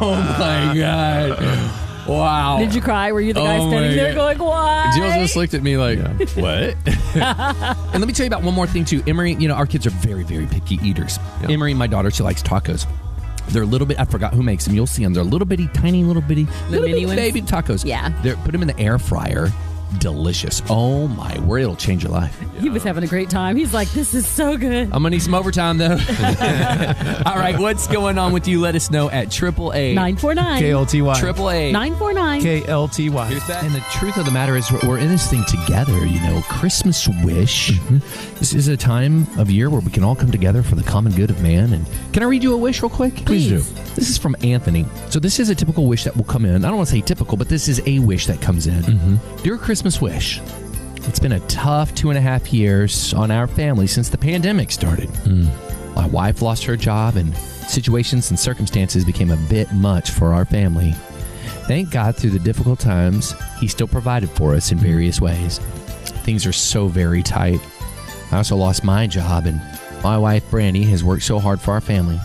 Oh 0.00 0.14
my 0.38 0.74
god! 0.76 1.80
Wow. 2.08 2.58
Did 2.58 2.74
you 2.74 2.80
cry? 2.80 3.12
Were 3.12 3.20
you 3.20 3.32
the 3.32 3.40
guy 3.40 3.56
Oh 3.58 3.68
standing 3.70 3.90
my 3.90 3.94
there 3.96 4.14
God. 4.14 4.38
going, 4.38 4.48
why? 4.48 4.92
Jill 4.96 5.10
just 5.22 5.36
looked 5.36 5.54
at 5.54 5.62
me 5.62 5.76
like, 5.76 5.98
what? 6.36 6.76
and 7.16 8.00
let 8.00 8.06
me 8.06 8.12
tell 8.12 8.24
you 8.24 8.28
about 8.28 8.42
one 8.42 8.54
more 8.54 8.66
thing, 8.66 8.84
too. 8.84 9.02
Emery, 9.06 9.34
you 9.34 9.48
know, 9.48 9.54
our 9.54 9.66
kids 9.66 9.86
are 9.86 9.90
very, 9.90 10.22
very 10.22 10.46
picky 10.46 10.76
eaters. 10.82 11.18
Emery, 11.48 11.74
my 11.74 11.86
daughter, 11.86 12.10
she 12.10 12.22
likes 12.22 12.42
tacos. 12.42 12.86
They're 13.48 13.62
a 13.62 13.66
little 13.66 13.86
bit, 13.86 13.98
I 14.00 14.04
forgot 14.04 14.32
who 14.34 14.42
makes 14.42 14.64
them. 14.64 14.74
You'll 14.74 14.86
see 14.86 15.02
them. 15.04 15.12
They're 15.12 15.22
little 15.22 15.46
bitty, 15.46 15.68
tiny, 15.68 16.02
little 16.04 16.22
bitty, 16.22 16.46
little 16.70 16.86
mini 16.86 16.92
bitty 16.92 17.06
ones? 17.06 17.16
baby 17.16 17.42
tacos. 17.42 17.84
Yeah. 17.84 18.10
They're, 18.22 18.36
put 18.36 18.52
them 18.52 18.62
in 18.62 18.68
the 18.68 18.78
air 18.78 18.98
fryer. 18.98 19.50
Delicious. 19.98 20.62
Oh, 20.68 21.08
my 21.08 21.38
word. 21.40 21.60
It'll 21.62 21.76
change 21.76 22.02
your 22.02 22.12
life. 22.12 22.38
He 22.60 22.68
was 22.70 22.82
having 22.82 23.04
a 23.04 23.06
great 23.06 23.30
time. 23.30 23.56
He's 23.56 23.72
like, 23.74 23.88
this 23.90 24.14
is 24.14 24.26
so 24.26 24.56
good. 24.56 24.84
I'm 24.84 24.90
going 24.90 25.04
to 25.04 25.10
need 25.10 25.22
some 25.22 25.34
overtime, 25.34 25.78
though. 25.78 25.92
All 27.26 27.36
right. 27.36 27.56
What's 27.58 27.86
going 27.86 28.18
on 28.18 28.32
with 28.32 28.46
you? 28.48 28.60
Let 28.60 28.74
us 28.74 28.90
know 28.90 29.10
at 29.10 29.30
triple 29.30 29.72
A. 29.74 29.94
949. 29.94 30.62
KLTY. 30.62 31.18
Triple 31.18 31.50
A. 31.50 31.72
949. 31.72 32.40
KLTY. 32.42 33.62
And 33.64 33.74
the 33.74 33.80
truth 33.92 34.16
of 34.16 34.24
the 34.24 34.30
matter 34.30 34.56
is, 34.56 34.70
we're- 34.70 34.86
we're 34.88 34.98
in 34.98 35.08
this 35.08 35.26
thing 35.28 35.44
together. 35.44 36.04
You 36.06 36.20
know, 36.20 36.42
Christmas 36.48 37.08
wish. 37.24 37.70
Mm-hmm. 37.72 37.98
This 38.38 38.54
is 38.54 38.68
a 38.68 38.76
time 38.76 39.26
of 39.38 39.50
year 39.50 39.68
where 39.70 39.80
we 39.80 39.90
can 39.90 40.04
all 40.04 40.14
come 40.16 40.30
together 40.30 40.62
for 40.62 40.74
the 40.76 40.82
common 40.82 41.12
good 41.12 41.30
of 41.30 41.42
man. 41.42 41.72
And 41.72 41.86
can 42.12 42.22
I 42.22 42.26
read 42.26 42.42
you 42.42 42.52
a 42.52 42.56
wish 42.56 42.82
real 42.82 42.90
quick? 42.90 43.14
Please 43.26 43.48
do. 43.48 43.58
This 43.94 44.08
is 44.10 44.18
from 44.18 44.34
Anthony. 44.42 44.86
So 45.10 45.18
this 45.20 45.38
is 45.38 45.48
a 45.50 45.54
typical 45.54 45.86
wish 45.86 46.04
that 46.04 46.16
will 46.16 46.24
come 46.24 46.44
in. 46.44 46.64
I 46.64 46.68
don't 46.68 46.76
want 46.76 46.88
to 46.88 46.94
say 46.94 47.00
typical, 47.00 47.36
but 47.36 47.48
this 47.48 47.68
is 47.68 47.80
a 47.86 47.98
wish 48.00 48.26
that 48.26 48.40
comes 48.40 48.66
in. 48.66 48.82
Mm-hmm. 48.82 49.42
Dear 49.42 49.56
Christmas 49.56 49.83
wish. 50.00 50.40
It's 50.96 51.18
been 51.18 51.32
a 51.32 51.40
tough 51.40 51.94
two 51.94 52.08
and 52.08 52.16
a 52.16 52.20
half 52.20 52.52
years 52.52 53.12
on 53.12 53.30
our 53.30 53.46
family 53.46 53.86
since 53.86 54.08
the 54.08 54.16
pandemic 54.16 54.70
started. 54.70 55.10
Hmm. 55.10 55.48
My 55.94 56.06
wife 56.06 56.40
lost 56.40 56.64
her 56.64 56.76
job, 56.76 57.16
and 57.16 57.36
situations 57.36 58.30
and 58.30 58.38
circumstances 58.38 59.04
became 59.04 59.30
a 59.30 59.36
bit 59.36 59.70
much 59.72 60.10
for 60.10 60.32
our 60.32 60.46
family. 60.46 60.92
Thank 61.66 61.90
God 61.90 62.16
through 62.16 62.30
the 62.30 62.38
difficult 62.38 62.80
times, 62.80 63.34
He 63.60 63.68
still 63.68 63.86
provided 63.86 64.30
for 64.30 64.54
us 64.54 64.72
in 64.72 64.78
various 64.78 65.20
ways. 65.20 65.58
Things 66.24 66.46
are 66.46 66.52
so 66.52 66.88
very 66.88 67.22
tight. 67.22 67.60
I 68.32 68.38
also 68.38 68.56
lost 68.56 68.84
my 68.84 69.06
job, 69.06 69.44
and 69.44 69.60
my 70.02 70.16
wife, 70.16 70.50
Brandy, 70.50 70.84
has 70.84 71.04
worked 71.04 71.24
so 71.24 71.38
hard 71.38 71.60
for 71.60 71.72
our 71.72 71.82
family. 71.82 72.18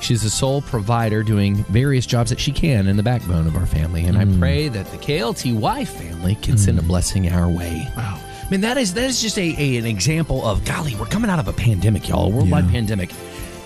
She's 0.00 0.22
the 0.22 0.30
sole 0.30 0.62
provider 0.62 1.22
doing 1.22 1.56
various 1.64 2.06
jobs 2.06 2.30
that 2.30 2.40
she 2.40 2.52
can 2.52 2.88
in 2.88 2.96
the 2.96 3.02
backbone 3.02 3.46
of 3.46 3.56
our 3.56 3.66
family, 3.66 4.04
and 4.04 4.16
I 4.16 4.24
mm. 4.24 4.38
pray 4.38 4.68
that 4.68 4.86
the 4.90 4.96
KLTY 4.96 5.86
family 5.86 6.34
can 6.36 6.56
send 6.56 6.78
a 6.78 6.82
mm. 6.82 6.88
blessing 6.88 7.30
our 7.30 7.48
way. 7.48 7.86
Wow. 7.96 8.18
Man, 8.50 8.62
that 8.62 8.78
is 8.78 8.94
that 8.94 9.04
is 9.04 9.20
just 9.20 9.38
a, 9.38 9.54
a 9.58 9.76
an 9.76 9.86
example 9.86 10.44
of 10.44 10.64
golly, 10.64 10.96
we're 10.96 11.06
coming 11.06 11.30
out 11.30 11.38
of 11.38 11.48
a 11.48 11.52
pandemic, 11.52 12.08
y'all, 12.08 12.26
a 12.26 12.28
worldwide 12.28 12.64
Yeah. 12.64 12.70
pandemic, 12.70 13.10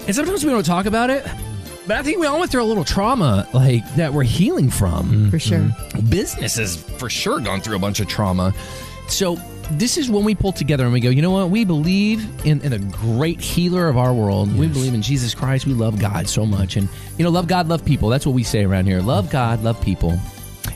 and 0.07 0.15
sometimes 0.15 0.45
we 0.45 0.51
don't 0.51 0.67
talk 0.67 0.87
about 0.87 1.11
it. 1.11 1.25
But 1.87 1.99
I 1.99 2.03
think 2.03 2.19
we 2.19 2.27
all 2.27 2.39
went 2.39 2.51
through 2.51 2.63
a 2.63 2.65
little 2.65 2.85
trauma, 2.85 3.47
like 3.53 3.83
that 3.97 4.13
we're 4.13 4.23
healing 4.23 4.71
from. 4.71 5.05
Mm-hmm. 5.05 5.31
For 5.31 5.39
sure. 5.39 5.71
Business 6.09 6.57
has 6.57 6.77
for 6.77 7.11
sure 7.11 7.41
gone 7.41 7.61
through 7.61 7.77
a 7.77 7.79
bunch 7.79 8.01
of 8.01 8.09
trauma. 8.09 8.55
So 9.09 9.37
this 9.73 9.97
is 9.97 10.11
when 10.11 10.25
we 10.25 10.35
pull 10.35 10.53
together 10.53 10.85
and 10.85 10.93
we 10.93 11.01
go, 11.01 11.11
you 11.11 11.23
know 11.23 11.31
what? 11.31 11.51
We 11.51 11.65
believe 11.65 12.47
in, 12.47 12.61
in 12.63 12.73
a 12.73 12.79
great 12.79 13.41
healer 13.41 13.89
of 13.89 13.97
our 13.97 14.13
world. 14.13 14.57
We 14.57 14.69
believe 14.69 14.95
in 14.95 15.03
Jesus 15.03 15.35
Christ. 15.35 15.67
We 15.67 15.75
love 15.75 15.99
God 15.99 16.29
so 16.29 16.45
much. 16.47 16.77
And, 16.77 16.89
you 17.19 17.25
know, 17.25 17.31
love 17.31 17.49
God, 17.49 17.69
love 17.69 17.85
people. 17.85 18.09
That's 18.09 18.27
what 18.27 18.35
we 18.35 18.43
say 18.43 18.65
around 18.65 18.87
here. 18.87 19.01
Love 19.01 19.31
God, 19.31 19.63
love 19.63 19.81
people. 19.81 20.19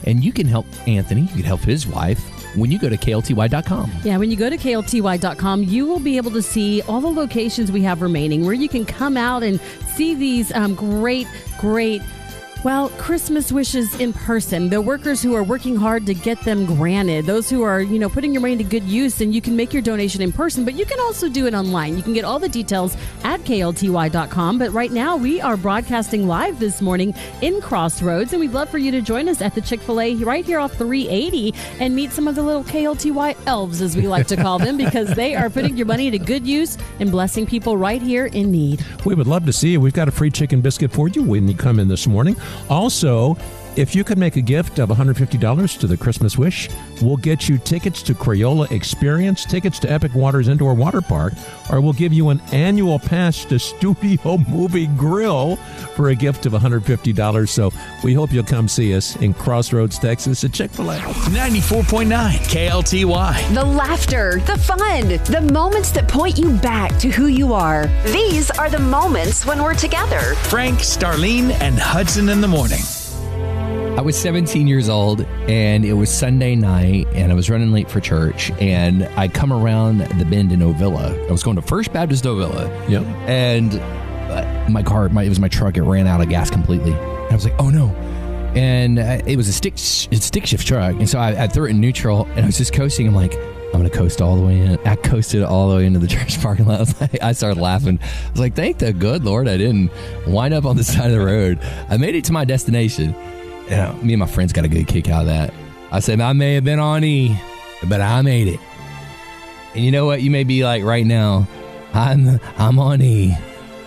And 0.05 0.23
you 0.23 0.31
can 0.31 0.47
help 0.47 0.65
Anthony. 0.87 1.21
You 1.21 1.27
can 1.27 1.43
help 1.43 1.61
his 1.61 1.85
wife 1.85 2.19
when 2.55 2.71
you 2.71 2.79
go 2.79 2.89
to 2.89 2.97
klty.com. 2.97 3.91
Yeah, 4.03 4.17
when 4.17 4.31
you 4.31 4.37
go 4.37 4.49
to 4.49 4.57
klty.com, 4.57 5.63
you 5.63 5.85
will 5.85 5.99
be 5.99 6.17
able 6.17 6.31
to 6.31 6.41
see 6.41 6.81
all 6.83 7.01
the 7.01 7.09
locations 7.09 7.71
we 7.71 7.81
have 7.83 8.01
remaining 8.01 8.45
where 8.45 8.53
you 8.53 8.69
can 8.69 8.85
come 8.85 9.17
out 9.17 9.43
and 9.43 9.59
see 9.95 10.15
these 10.15 10.51
um, 10.53 10.75
great, 10.75 11.27
great. 11.59 12.01
Well, 12.61 12.89
Christmas 12.97 13.53
wishes 13.53 13.97
in 14.01 14.11
person. 14.11 14.69
The 14.69 14.81
workers 14.81 15.21
who 15.23 15.33
are 15.33 15.43
working 15.43 15.77
hard 15.77 16.05
to 16.07 16.13
get 16.13 16.41
them 16.41 16.65
granted, 16.65 17.25
those 17.25 17.49
who 17.49 17.63
are, 17.63 17.79
you 17.79 17.97
know, 17.97 18.09
putting 18.09 18.33
your 18.33 18.41
money 18.41 18.57
to 18.57 18.65
good 18.65 18.83
use, 18.83 19.21
and 19.21 19.33
you 19.33 19.39
can 19.39 19.55
make 19.55 19.71
your 19.71 19.81
donation 19.81 20.21
in 20.21 20.33
person, 20.33 20.65
but 20.65 20.73
you 20.73 20.85
can 20.85 20.99
also 20.99 21.29
do 21.29 21.47
it 21.47 21.53
online. 21.53 21.95
You 21.95 22.03
can 22.03 22.11
get 22.11 22.25
all 22.25 22.37
the 22.37 22.49
details 22.49 22.97
at 23.23 23.39
klty.com. 23.41 24.59
But 24.59 24.71
right 24.71 24.91
now, 24.91 25.15
we 25.15 25.39
are 25.39 25.55
broadcasting 25.55 26.27
live 26.27 26.59
this 26.59 26.81
morning 26.81 27.13
in 27.41 27.61
Crossroads, 27.61 28.33
and 28.33 28.41
we'd 28.41 28.51
love 28.51 28.67
for 28.67 28.77
you 28.77 28.91
to 28.91 28.99
join 28.99 29.29
us 29.29 29.41
at 29.41 29.55
the 29.55 29.61
Chick 29.61 29.79
fil 29.79 30.01
A 30.01 30.15
right 30.15 30.43
here 30.43 30.59
off 30.59 30.73
380 30.73 31.53
and 31.79 31.95
meet 31.95 32.11
some 32.11 32.27
of 32.27 32.35
the 32.35 32.43
little 32.43 32.65
KLTY 32.65 33.37
elves, 33.45 33.81
as 33.81 33.95
we 33.95 34.05
like 34.09 34.27
to 34.27 34.35
call 34.35 34.59
them, 34.59 34.75
because 34.75 35.13
they 35.15 35.33
are 35.33 35.49
putting 35.49 35.77
your 35.77 35.85
money 35.85 36.11
to 36.11 36.19
good 36.19 36.45
use 36.45 36.77
and 36.99 37.09
blessing 37.09 37.45
people 37.45 37.77
right 37.77 38.01
here 38.01 38.25
in 38.25 38.51
need. 38.51 38.83
We 39.05 39.15
would 39.15 39.27
love 39.27 39.45
to 39.45 39.53
see 39.53 39.69
you. 39.69 39.79
We've 39.79 39.93
got 39.93 40.09
a 40.09 40.11
free 40.11 40.29
chicken 40.29 40.59
biscuit 40.59 40.91
for 40.91 41.07
you 41.07 41.23
when 41.23 41.47
you 41.47 41.55
come 41.55 41.79
in 41.79 41.87
this 41.87 42.05
morning. 42.05 42.35
Also, 42.67 43.37
if 43.79 43.95
you 43.95 44.03
could 44.03 44.17
make 44.17 44.35
a 44.35 44.41
gift 44.41 44.77
of 44.79 44.89
$150 44.89 45.79
to 45.79 45.87
the 45.87 45.95
Christmas 45.95 46.37
Wish, 46.37 46.69
we'll 47.01 47.15
get 47.15 47.47
you 47.47 47.57
tickets 47.57 48.03
to 48.03 48.13
Crayola 48.13 48.69
Experience, 48.71 49.45
tickets 49.45 49.79
to 49.79 49.89
Epic 49.89 50.13
Waters 50.13 50.49
Indoor 50.49 50.73
Water 50.73 50.99
Park, 50.99 51.31
or 51.71 51.79
we'll 51.79 51.93
give 51.93 52.11
you 52.11 52.27
an 52.27 52.41
annual 52.51 52.99
pass 52.99 53.45
to 53.45 53.57
Studio 53.57 54.37
Movie 54.49 54.87
Grill 54.87 55.55
for 55.95 56.09
a 56.09 56.15
gift 56.15 56.45
of 56.45 56.51
$150. 56.51 57.47
So 57.47 57.71
we 58.03 58.13
hope 58.13 58.33
you'll 58.33 58.43
come 58.43 58.67
see 58.67 58.93
us 58.93 59.15
in 59.15 59.33
Crossroads, 59.33 59.97
Texas 59.97 60.43
at 60.43 60.51
Chick 60.51 60.71
fil 60.71 60.91
A. 60.91 60.97
94.9 60.97 62.09
KLTY. 62.09 63.53
The 63.53 63.63
laughter, 63.63 64.41
the 64.41 64.57
fun, 64.57 65.07
the 65.07 65.49
moments 65.53 65.91
that 65.91 66.09
point 66.09 66.37
you 66.37 66.51
back 66.57 66.99
to 66.99 67.07
who 67.07 67.27
you 67.27 67.53
are. 67.53 67.87
These 68.07 68.51
are 68.51 68.69
the 68.69 68.79
moments 68.79 69.45
when 69.45 69.63
we're 69.63 69.73
together. 69.73 70.35
Frank, 70.49 70.79
Starlene, 70.79 71.51
and 71.61 71.79
Hudson 71.79 72.27
in 72.27 72.41
the 72.41 72.47
morning. 72.49 72.81
I 73.99 74.01
was 74.01 74.17
17 74.17 74.65
years 74.65 74.87
old 74.87 75.25
and 75.49 75.83
it 75.83 75.91
was 75.91 76.09
Sunday 76.09 76.55
night 76.55 77.05
and 77.11 77.33
I 77.33 77.35
was 77.35 77.49
running 77.49 77.73
late 77.73 77.91
for 77.91 77.99
church 77.99 78.49
and 78.51 79.03
I 79.17 79.27
come 79.27 79.51
around 79.51 79.97
the 79.97 80.23
bend 80.23 80.53
in 80.53 80.61
Ovilla. 80.61 81.27
I 81.27 81.31
was 81.33 81.43
going 81.43 81.57
to 81.57 81.61
First 81.61 81.91
Baptist 81.91 82.23
Ovilla. 82.23 82.69
Yep. 82.89 83.03
And 83.27 83.75
uh, 83.75 84.69
my 84.69 84.83
car, 84.83 85.09
my, 85.09 85.23
it 85.23 85.29
was 85.29 85.41
my 85.41 85.49
truck, 85.49 85.75
it 85.75 85.81
ran 85.81 86.07
out 86.07 86.21
of 86.21 86.29
gas 86.29 86.49
completely. 86.49 86.93
And 86.93 87.29
I 87.29 87.33
was 87.33 87.43
like, 87.43 87.55
oh 87.59 87.69
no. 87.69 87.89
And 88.55 88.99
uh, 88.99 89.21
it 89.25 89.35
was 89.35 89.49
a 89.49 89.53
stick, 89.53 89.73
stick 89.75 90.45
shift 90.45 90.65
truck. 90.65 90.95
And 90.95 91.09
so 91.09 91.19
I, 91.19 91.43
I 91.43 91.47
threw 91.47 91.65
it 91.65 91.71
in 91.71 91.81
neutral 91.81 92.23
and 92.27 92.39
I 92.39 92.45
was 92.45 92.57
just 92.57 92.71
coasting. 92.71 93.05
I'm 93.05 93.15
like, 93.15 93.33
I'm 93.33 93.81
going 93.81 93.83
to 93.83 93.89
coast 93.89 94.21
all 94.21 94.37
the 94.37 94.45
way 94.45 94.61
in. 94.61 94.79
I 94.87 94.95
coasted 94.95 95.43
all 95.43 95.71
the 95.71 95.75
way 95.75 95.85
into 95.85 95.99
the 95.99 96.07
church 96.15 96.41
parking 96.41 96.67
lot. 96.67 96.77
I, 96.77 96.79
was 96.79 97.01
like, 97.01 97.21
I 97.21 97.33
started 97.33 97.59
laughing. 97.59 97.99
I 98.01 98.31
was 98.31 98.39
like, 98.39 98.55
thank 98.55 98.77
the 98.77 98.93
good 98.93 99.25
Lord 99.25 99.49
I 99.49 99.57
didn't 99.57 99.91
wind 100.25 100.53
up 100.53 100.63
on 100.63 100.77
the 100.77 100.85
side 100.85 101.07
of 101.07 101.19
the 101.19 101.25
road. 101.25 101.59
I 101.89 101.97
made 101.97 102.15
it 102.15 102.23
to 102.25 102.31
my 102.31 102.45
destination. 102.45 103.13
Know, 103.69 103.93
me 104.01 104.13
and 104.13 104.19
my 104.19 104.25
friends 104.25 104.51
got 104.51 104.65
a 104.65 104.67
good 104.67 104.87
kick 104.87 105.09
out 105.09 105.21
of 105.21 105.27
that. 105.27 105.53
I 105.91 105.99
said, 105.99 106.19
I 106.21 106.33
may 106.33 106.55
have 106.55 106.63
been 106.63 106.79
on 106.79 107.03
E, 107.03 107.39
but 107.87 108.01
I 108.01 108.21
made 108.21 108.47
it. 108.47 108.59
And 109.75 109.85
you 109.85 109.91
know 109.91 110.05
what? 110.05 110.21
You 110.21 110.31
may 110.31 110.43
be 110.43 110.63
like 110.63 110.83
right 110.83 111.05
now, 111.05 111.47
I'm 111.93 112.39
I'm 112.57 112.79
on 112.79 113.01
E, 113.01 113.35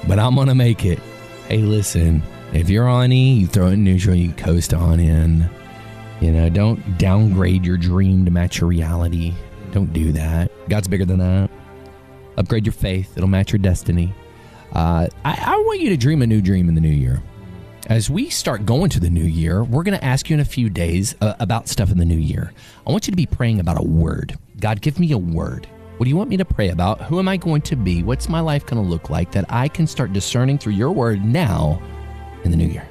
but 0.07 0.19
I'm 0.19 0.35
gonna 0.35 0.55
make 0.55 0.85
it. 0.85 1.01
Hey, 1.49 1.59
listen, 1.59 2.23
if 2.53 2.71
you're 2.71 2.89
on 2.89 3.12
E, 3.12 3.35
you 3.35 3.47
throw 3.47 3.69
it 3.69 3.73
in 3.73 3.85
neutral, 3.85 4.15
you 4.15 4.33
coast 4.33 4.73
on 4.73 5.01
in. 5.01 5.49
You 6.21 6.31
know, 6.31 6.49
don't 6.49 6.99
downgrade 6.99 7.65
your 7.65 7.77
dream 7.77 8.25
to 8.25 8.31
match 8.31 8.61
your 8.61 8.69
reality. 8.69 9.35
Don't 9.73 9.93
do 9.93 10.12
that. 10.12 10.53
God's 10.69 10.87
bigger 10.87 11.05
than 11.05 11.19
that. 11.19 11.51
Upgrade 12.37 12.65
your 12.65 12.73
faith; 12.73 13.17
it'll 13.17 13.29
match 13.29 13.53
your 13.53 13.59
destiny. 13.59 14.15
Uh, 14.73 15.09
I, 15.25 15.45
I 15.47 15.57
want 15.67 15.81
you 15.81 15.91
to 15.91 15.97
dream 15.97 16.23
a 16.23 16.27
new 16.27 16.41
dream 16.41 16.69
in 16.69 16.75
the 16.75 16.81
new 16.81 16.89
year. 16.89 17.23
As 17.92 18.08
we 18.08 18.30
start 18.30 18.64
going 18.64 18.88
to 18.88 19.00
the 19.00 19.11
new 19.11 19.22
year, 19.22 19.62
we're 19.62 19.82
going 19.82 19.99
to 19.99 20.02
ask 20.02 20.30
you 20.30 20.34
in 20.34 20.40
a 20.40 20.46
few 20.46 20.70
days 20.70 21.14
uh, 21.20 21.34
about 21.38 21.68
stuff 21.68 21.90
in 21.90 21.99
the 21.99 22.06
new 22.06 22.16
year. 22.16 22.54
I 22.87 22.90
want 22.90 23.06
you 23.06 23.11
to 23.11 23.16
be 23.18 23.26
praying 23.26 23.61
about 23.61 23.78
a 23.78 23.84
word. 23.84 24.34
God, 24.58 24.80
give 24.80 24.99
me 24.99 25.12
a 25.12 25.18
word. 25.18 25.68
What 25.99 26.04
do 26.04 26.08
you 26.08 26.16
want 26.16 26.30
me 26.30 26.38
to 26.38 26.44
pray 26.46 26.70
about? 26.70 27.02
Who 27.02 27.18
am 27.18 27.28
I 27.28 27.37
going 27.37 27.61
to 27.61 27.76
be? 27.76 28.02
What's 28.02 28.30
my 28.30 28.40
life 28.40 28.64
going 28.64 28.82
to 28.82 28.88
look 28.88 29.11
like 29.11 29.30
that 29.32 29.44
I 29.50 29.68
can 29.68 29.87
start 29.87 30.14
discerning 30.14 30.56
through 30.56 30.72
your 30.72 30.90
word 30.90 31.22
now 31.22 31.82
in 32.44 32.50
the 32.50 32.56
new 32.56 32.66
year? 32.66 32.88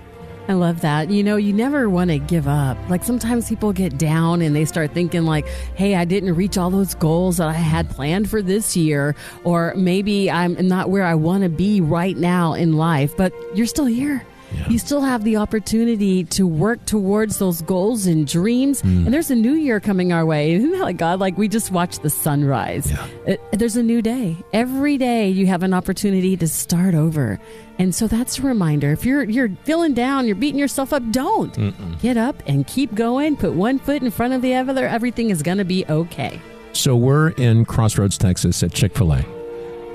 I 0.47 0.53
love 0.53 0.81
that. 0.81 1.09
You 1.09 1.23
know, 1.23 1.35
you 1.35 1.51
never 1.51 1.89
want 1.89 2.11
to 2.11 2.19
give 2.19 2.47
up. 2.47 2.77
Like 2.87 3.03
sometimes 3.03 3.49
people 3.49 3.73
get 3.73 3.97
down 3.97 4.43
and 4.43 4.55
they 4.55 4.65
start 4.65 4.93
thinking 4.93 5.23
like, 5.23 5.47
"Hey, 5.73 5.95
I 5.95 6.05
didn't 6.05 6.35
reach 6.35 6.59
all 6.59 6.69
those 6.69 6.93
goals 6.93 7.37
that 7.37 7.47
I 7.47 7.53
had 7.53 7.89
planned 7.89 8.29
for 8.29 8.43
this 8.43 8.77
year 8.77 9.15
or 9.43 9.73
maybe 9.75 10.29
I'm 10.29 10.67
not 10.67 10.91
where 10.91 11.05
I 11.05 11.15
want 11.15 11.41
to 11.41 11.49
be 11.49 11.81
right 11.81 12.17
now 12.17 12.53
in 12.53 12.73
life." 12.73 13.17
But 13.17 13.33
you're 13.55 13.65
still 13.65 13.85
here. 13.85 14.23
You 14.69 14.79
still 14.79 15.01
have 15.01 15.23
the 15.23 15.37
opportunity 15.37 16.23
to 16.25 16.47
work 16.47 16.85
towards 16.85 17.39
those 17.39 17.61
goals 17.61 18.05
and 18.05 18.27
dreams. 18.27 18.81
Hmm. 18.81 19.05
And 19.05 19.13
there's 19.13 19.31
a 19.31 19.35
new 19.35 19.53
year 19.53 19.79
coming 19.79 20.11
our 20.13 20.25
way. 20.25 20.53
Isn't 20.53 20.71
that 20.71 20.81
like 20.81 20.97
God? 20.97 21.19
Like 21.19 21.37
we 21.37 21.47
just 21.47 21.71
watched 21.71 22.03
the 22.03 22.09
sunrise. 22.09 22.91
It- 23.25 23.39
uh, 23.53 23.57
there's 23.57 23.75
a 23.75 23.83
new 23.83 24.01
day. 24.01 24.35
Every 24.53 24.97
day 24.97 25.29
you 25.29 25.47
have 25.47 25.63
an 25.63 25.73
opportunity 25.73 26.35
to 26.37 26.47
start 26.47 26.95
over. 26.95 27.39
And 27.79 27.93
so 27.95 28.07
that's 28.07 28.39
a 28.39 28.41
reminder. 28.43 28.91
If 28.91 29.05
you're 29.05 29.23
you're 29.23 29.49
feeling 29.63 29.93
down, 29.93 30.27
you're 30.27 30.35
beating 30.35 30.59
yourself 30.59 30.93
up, 30.93 31.03
don't. 31.11 31.99
Get 32.01 32.17
up 32.17 32.41
and 32.45 32.65
keep 32.67 32.93
going. 32.93 33.35
Put 33.37 33.53
one 33.53 33.79
foot 33.79 34.01
in 34.03 34.11
front 34.11 34.33
of 34.33 34.41
the 34.41 34.55
other. 34.55 34.87
Everything 34.87 35.29
is 35.31 35.41
going 35.41 35.57
to 35.57 35.65
be 35.65 35.85
okay. 35.87 36.39
So 36.73 36.95
we're 36.95 37.29
in 37.31 37.65
Crossroads, 37.65 38.17
Texas 38.17 38.61
at 38.63 38.71
Chick 38.73 38.95
fil 38.95 39.13
A, 39.13 39.25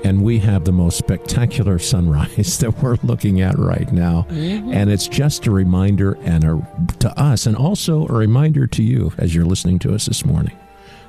and 0.03 0.23
we 0.23 0.39
have 0.39 0.65
the 0.65 0.71
most 0.71 0.97
spectacular 0.97 1.79
sunrise 1.79 2.57
that 2.59 2.81
we're 2.81 2.97
looking 3.03 3.41
at 3.41 3.57
right 3.57 3.91
now. 3.91 4.25
Mm-hmm. 4.29 4.73
And 4.73 4.89
it's 4.89 5.07
just 5.07 5.45
a 5.47 5.51
reminder 5.51 6.17
and 6.21 6.43
a, 6.43 6.95
to 6.99 7.19
us, 7.19 7.45
and 7.45 7.55
also 7.55 8.07
a 8.07 8.13
reminder 8.13 8.67
to 8.67 8.83
you 8.83 9.13
as 9.17 9.33
you're 9.33 9.45
listening 9.45 9.79
to 9.79 9.93
us 9.93 10.05
this 10.05 10.25
morning. 10.25 10.57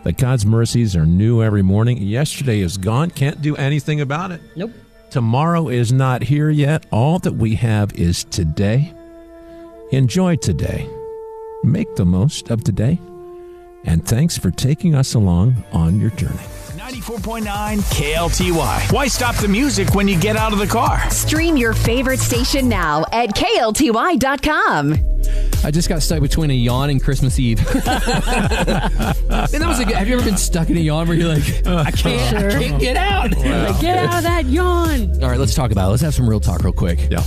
That 0.05 0.17
God's 0.17 0.47
mercies 0.47 0.97
are 0.97 1.07
new 1.07 1.43
every 1.43 1.63
morning. 1.63 1.99
Yesterday 1.99 2.61
is 2.61 2.77
gone. 2.77 3.11
Can't 3.11 3.43
do 3.43 3.57
anything 3.57 4.01
about 4.01 4.31
it. 4.31 4.41
Nope. 4.57 4.73
Tomorrow 5.11 5.69
is 5.69 5.93
not 5.93 6.23
here 6.23 6.51
yet. 6.51 6.87
All 6.93 7.19
that 7.21 7.35
we 7.35 7.55
have 7.57 7.93
is 7.95 8.25
today. 8.25 8.93
Enjoy 9.91 10.37
today. 10.37 10.89
Make 11.65 11.97
the 11.97 12.05
most 12.05 12.51
of 12.51 12.63
today. 12.63 13.01
And 13.85 14.07
thanks 14.07 14.37
for 14.37 14.51
taking 14.51 14.95
us 14.95 15.15
along 15.15 15.65
on 15.73 15.99
your 15.99 16.11
journey. 16.11 16.58
94.9 16.89 17.45
KLTY. 17.93 18.93
Why 18.95 19.09
stop 19.09 19.37
the 19.37 19.47
music 19.47 19.95
when 19.95 20.09
you 20.09 20.19
get 20.19 20.37
out 20.37 20.55
of 20.55 20.59
the 20.59 20.67
car? 20.67 21.11
Stream 21.11 21.55
your 21.55 21.75
favorite 21.75 22.19
station 22.19 22.67
now 22.67 23.05
at 23.13 23.35
KLTY.com. 23.35 24.95
I 25.63 25.71
just 25.71 25.91
got 25.91 26.01
stuck 26.01 26.23
between 26.23 26.51
a 26.51 26.55
yawn 26.55 26.89
and 26.89 27.03
Christmas 27.05 27.39
Eve. 27.39 27.59
and 27.77 27.85
that 27.85 29.65
was 29.67 29.81
a 29.81 29.85
good, 29.85 29.97
have 29.97 30.09
you 30.09 30.15
ever 30.15 30.25
been 30.25 30.39
stuck 30.39 30.71
in 30.71 30.79
a 30.79 30.81
yawn 30.81 31.07
where 31.07 31.17
you're 31.19 31.29
like, 31.29 31.67
I 31.67 31.91
can't, 31.91 32.55
I 32.55 32.59
can't 32.59 32.81
get 32.81 32.97
out? 32.97 33.37
Like, 33.37 33.81
get 33.83 33.99
out 33.99 34.17
of 34.17 34.23
that 34.23 34.47
yawn. 34.47 35.23
All 35.23 35.29
right, 35.29 35.39
let's 35.39 35.55
talk 35.55 35.71
about 35.71 35.89
it. 35.89 35.91
Let's 35.91 36.03
have 36.03 36.15
some 36.15 36.27
real 36.27 36.41
talk 36.41 36.65
real 36.65 36.73
quick. 36.73 37.11
Yeah. 37.11 37.23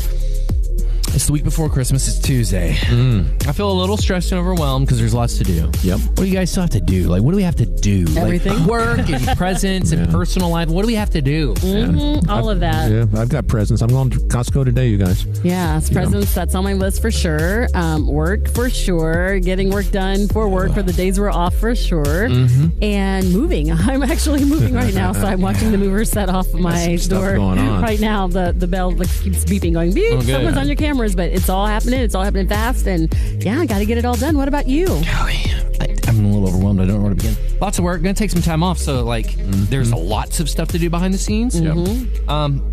It's 1.13 1.25
the 1.27 1.34
week 1.34 1.44
before 1.44 1.70
Christmas. 1.70 2.08
It's 2.08 2.20
Tuesday. 2.20 2.72
I 2.72 3.51
feel 3.51 3.70
a 3.70 3.74
little 3.74 3.98
stressed 3.98 4.32
and 4.32 4.39
overwhelmed 4.39 4.86
because 4.88 4.98
there's 4.98 5.13
lots 5.13 5.38
to 5.39 5.44
do. 5.44 5.70
Yep. 5.84 6.00
What 6.00 6.15
do 6.15 6.25
you 6.25 6.34
guys 6.34 6.50
still 6.50 6.63
have 6.63 6.70
to 6.72 6.80
do? 6.80 7.10
Like, 7.10 7.22
what 7.22 7.32
do 7.32 7.36
we 7.38 7.44
have 7.44 7.58
to 7.58 7.65
do? 7.65 8.06
Like, 8.06 8.18
Everything. 8.24 8.65
work 8.65 9.10
and 9.10 9.27
presents 9.38 9.91
and 9.91 10.10
personal 10.10 10.50
life. 10.50 10.70
What 10.70 10.82
do 10.84 10.88
we 10.88 10.96
have 10.96 11.10
to 11.12 11.22
do? 11.22 11.53
Mhm, 11.56 12.27
all 12.30 12.50
of 12.50 12.62
that. 12.62 12.89
Yeah, 12.89 13.06
I've 13.20 13.27
got 13.30 13.46
presents. 13.48 13.82
I'm 13.82 13.89
going 13.89 14.10
to 14.12 14.20
Costco 14.20 14.63
today, 14.63 14.88
you 14.88 14.98
guys. 14.98 15.25
Yeah, 15.44 15.77
it's 15.77 15.89
presents. 15.89 16.34
That's 16.34 16.56
on 16.56 16.63
my 16.63 16.74
list 16.74 17.01
for 17.01 17.12
sure. 17.12 17.68
Um, 17.75 18.08
work 18.08 18.48
for 18.50 18.70
sure. 18.70 19.38
Getting 19.39 19.70
work 19.70 19.91
done 19.91 20.27
for 20.30 20.48
work 20.48 20.74
for 20.74 20.82
the 20.82 20.94
days 20.94 21.20
we're 21.20 21.30
off 21.30 21.56
for 21.56 21.75
sure. 21.75 22.30
Mm-hmm. 22.30 22.84
And 22.84 23.32
moving. 23.34 23.72
I'm 23.74 24.01
actually 24.01 24.46
moving 24.46 24.74
right 24.74 24.94
now, 24.94 25.12
so 25.12 25.25
I'm 25.27 25.41
watching 25.50 25.72
the 25.72 25.77
mover 25.77 26.06
set 26.06 26.30
off 26.30 26.51
my 26.53 26.96
some 26.96 27.20
door 27.20 27.36
going 27.36 27.60
on. 27.60 27.82
right 27.84 28.00
now. 28.00 28.27
The 28.27 28.53
the 28.58 28.68
bell 28.68 28.91
like, 28.91 29.10
keeps 29.22 29.44
beeping, 29.44 29.74
going 29.74 29.94
beep. 29.94 30.13
Oh. 30.13 30.22
Someone's 30.22 30.58
on 30.58 30.68
your 30.68 30.77
cameras, 31.01 31.15
but 31.15 31.29
it's 31.31 31.50
all 31.50 31.65
happening. 31.65 32.00
It's 32.00 32.15
all 32.15 32.24
happening 32.24 32.48
fast, 32.48 32.86
and 32.88 33.13
yeah, 33.43 33.60
I 33.60 33.65
got 33.65 33.79
to 33.79 33.86
get 33.86 33.98
it 33.98 34.05
all 34.05 34.15
done. 34.15 34.38
What 34.38 34.48
about 34.48 34.67
you? 34.67 34.88
Golly, 34.88 35.41
I, 35.79 35.96
I'm 36.08 36.25
a 36.25 36.27
little 36.27 36.48
overwhelmed. 36.48 36.79
I 36.79 36.86
don't 36.86 36.98
know 36.98 37.01
where 37.01 37.10
to 37.10 37.15
begin. 37.15 37.36
lots 37.60 37.77
of 37.79 37.84
work. 37.84 38.01
Going 38.01 38.13
to 38.13 38.20
take 38.20 38.29
some 38.31 38.41
time 38.41 38.62
off. 38.63 38.77
So 38.77 39.03
like, 39.03 39.36
there's 39.38 39.91
lots 39.93 40.39
of 40.39 40.50
stuff 40.50 40.70
to 40.70 40.79
do 40.79 40.89
behind 40.89 41.13
the 41.13 41.17
scenes. 41.17 41.60
Um, 42.27 42.72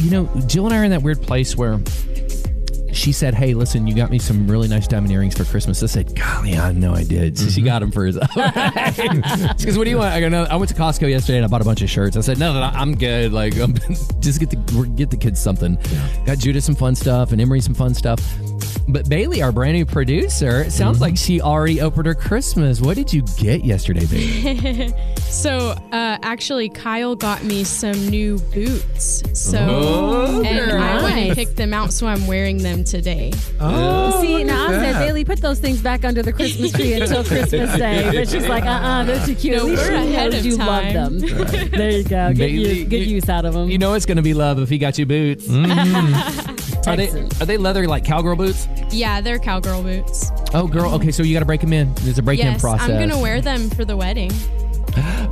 you 0.00 0.10
know, 0.10 0.30
Jill 0.46 0.64
and 0.66 0.74
I 0.74 0.78
are 0.78 0.84
in 0.84 0.90
that 0.92 1.02
weird 1.02 1.20
place 1.22 1.56
where 1.56 1.78
she 2.92 3.12
said, 3.12 3.34
"Hey, 3.34 3.54
listen, 3.54 3.86
you 3.86 3.94
got 3.94 4.10
me 4.10 4.18
some 4.18 4.48
really 4.50 4.68
nice 4.68 4.86
diamond 4.86 5.12
earrings 5.12 5.36
for 5.36 5.44
Christmas." 5.44 5.82
I 5.82 5.86
said, 5.86 6.14
"Golly, 6.14 6.56
I 6.56 6.72
know 6.72 6.94
I 6.94 7.04
did." 7.04 7.38
So 7.38 7.48
she 7.48 7.62
got 7.62 7.80
them 7.80 7.90
for 7.90 8.06
us. 8.06 8.16
Because 8.16 9.76
what 9.78 9.84
do 9.84 9.90
you 9.90 9.98
want? 9.98 10.14
I 10.14 10.20
go, 10.20 10.28
"No, 10.28 10.44
I 10.44 10.56
went 10.56 10.68
to 10.70 10.74
Costco 10.74 11.08
yesterday 11.08 11.38
and 11.38 11.44
I 11.44 11.48
bought 11.48 11.62
a 11.62 11.64
bunch 11.64 11.82
of 11.82 11.90
shirts." 11.90 12.16
I 12.16 12.20
said, 12.20 12.38
"No, 12.38 12.52
no, 12.52 12.60
I'm 12.60 12.94
good. 12.96 13.32
Like, 13.32 13.58
um, 13.58 13.74
just 14.20 14.40
get 14.40 14.50
the 14.50 14.92
get 14.94 15.10
the 15.10 15.16
kids 15.16 15.40
something." 15.40 15.78
Got 16.26 16.38
Judah 16.38 16.60
some 16.60 16.74
fun 16.74 16.94
stuff 16.94 17.32
and 17.32 17.40
Emery 17.40 17.60
some 17.60 17.74
fun 17.74 17.94
stuff. 17.94 18.20
But 18.88 19.08
Bailey, 19.08 19.42
our 19.42 19.52
brand 19.52 19.74
new 19.74 19.86
producer, 19.86 20.62
it 20.62 20.70
sounds 20.72 21.00
like 21.00 21.16
she 21.16 21.40
already 21.40 21.80
opened 21.80 22.06
her 22.06 22.14
Christmas. 22.14 22.80
What 22.80 22.96
did 22.96 23.12
you 23.12 23.22
get 23.38 23.64
yesterday, 23.64 24.06
Bailey? 24.06 24.92
So, 25.32 25.70
uh, 25.92 26.18
actually, 26.22 26.68
Kyle 26.68 27.16
got 27.16 27.42
me 27.42 27.64
some 27.64 28.08
new 28.10 28.38
boots. 28.52 29.22
So, 29.32 29.56
Oh, 29.58 30.42
and 30.44 30.70
I 30.72 31.02
went 31.02 31.16
Nice. 31.16 31.28
and 31.28 31.34
picked 31.36 31.56
them 31.56 31.72
out, 31.72 31.90
so 31.90 32.06
I'm 32.06 32.26
wearing 32.26 32.58
them 32.58 32.84
today. 32.84 33.32
Oh, 33.58 34.20
See, 34.20 34.44
now 34.44 34.66
I 34.68 34.72
said. 34.72 34.98
Bailey, 34.98 35.24
put 35.24 35.40
those 35.40 35.58
things 35.58 35.80
back 35.80 36.04
under 36.04 36.22
the 36.22 36.34
Christmas 36.34 36.72
tree 36.72 36.92
until 36.92 37.24
Christmas 37.24 37.74
Day. 37.78 38.10
But 38.12 38.28
she's 38.28 38.46
like, 38.46 38.64
uh 38.64 38.68
uh 38.68 39.04
they're 39.04 39.24
too 39.24 39.34
cute. 39.34 39.56
No, 39.56 39.60
At 39.60 39.64
least 39.70 39.82
we're 39.88 39.94
ahead 39.94 40.30
knows 40.32 40.40
of 40.40 40.46
you 40.46 40.56
time. 40.58 40.66
love 40.66 40.92
them. 40.92 41.18
there 41.70 41.90
you 41.92 42.04
go. 42.04 42.28
Get, 42.28 42.36
Bailey, 42.36 42.72
you, 42.80 42.84
good 42.84 42.96
you- 43.06 43.14
use 43.14 43.28
out 43.30 43.46
of 43.46 43.54
them. 43.54 43.70
you 43.70 43.78
know 43.78 43.94
it's 43.94 44.04
going 44.04 44.16
to 44.18 44.22
be 44.22 44.34
love 44.34 44.58
if 44.58 44.68
he 44.68 44.76
got 44.76 44.98
you 44.98 45.06
boots. 45.06 45.48
are 46.86 46.96
they 46.96 47.08
Texan. 47.08 47.42
are 47.42 47.46
they 47.46 47.56
leather 47.56 47.86
like 47.86 48.04
cowgirl 48.04 48.36
boots? 48.36 48.68
Yeah, 48.90 49.20
they're 49.20 49.38
cowgirl 49.38 49.82
boots. 49.82 50.30
Oh, 50.54 50.66
girl. 50.66 50.94
Okay, 50.94 51.10
so 51.10 51.22
you 51.22 51.32
got 51.34 51.40
to 51.40 51.46
break 51.46 51.60
them 51.60 51.72
in. 51.72 51.92
There's 51.94 52.18
a 52.18 52.22
break-in 52.22 52.46
yes, 52.46 52.60
process. 52.60 52.90
I'm 52.90 52.98
gonna 52.98 53.20
wear 53.20 53.40
them 53.40 53.70
for 53.70 53.84
the 53.84 53.96
wedding. 53.96 54.32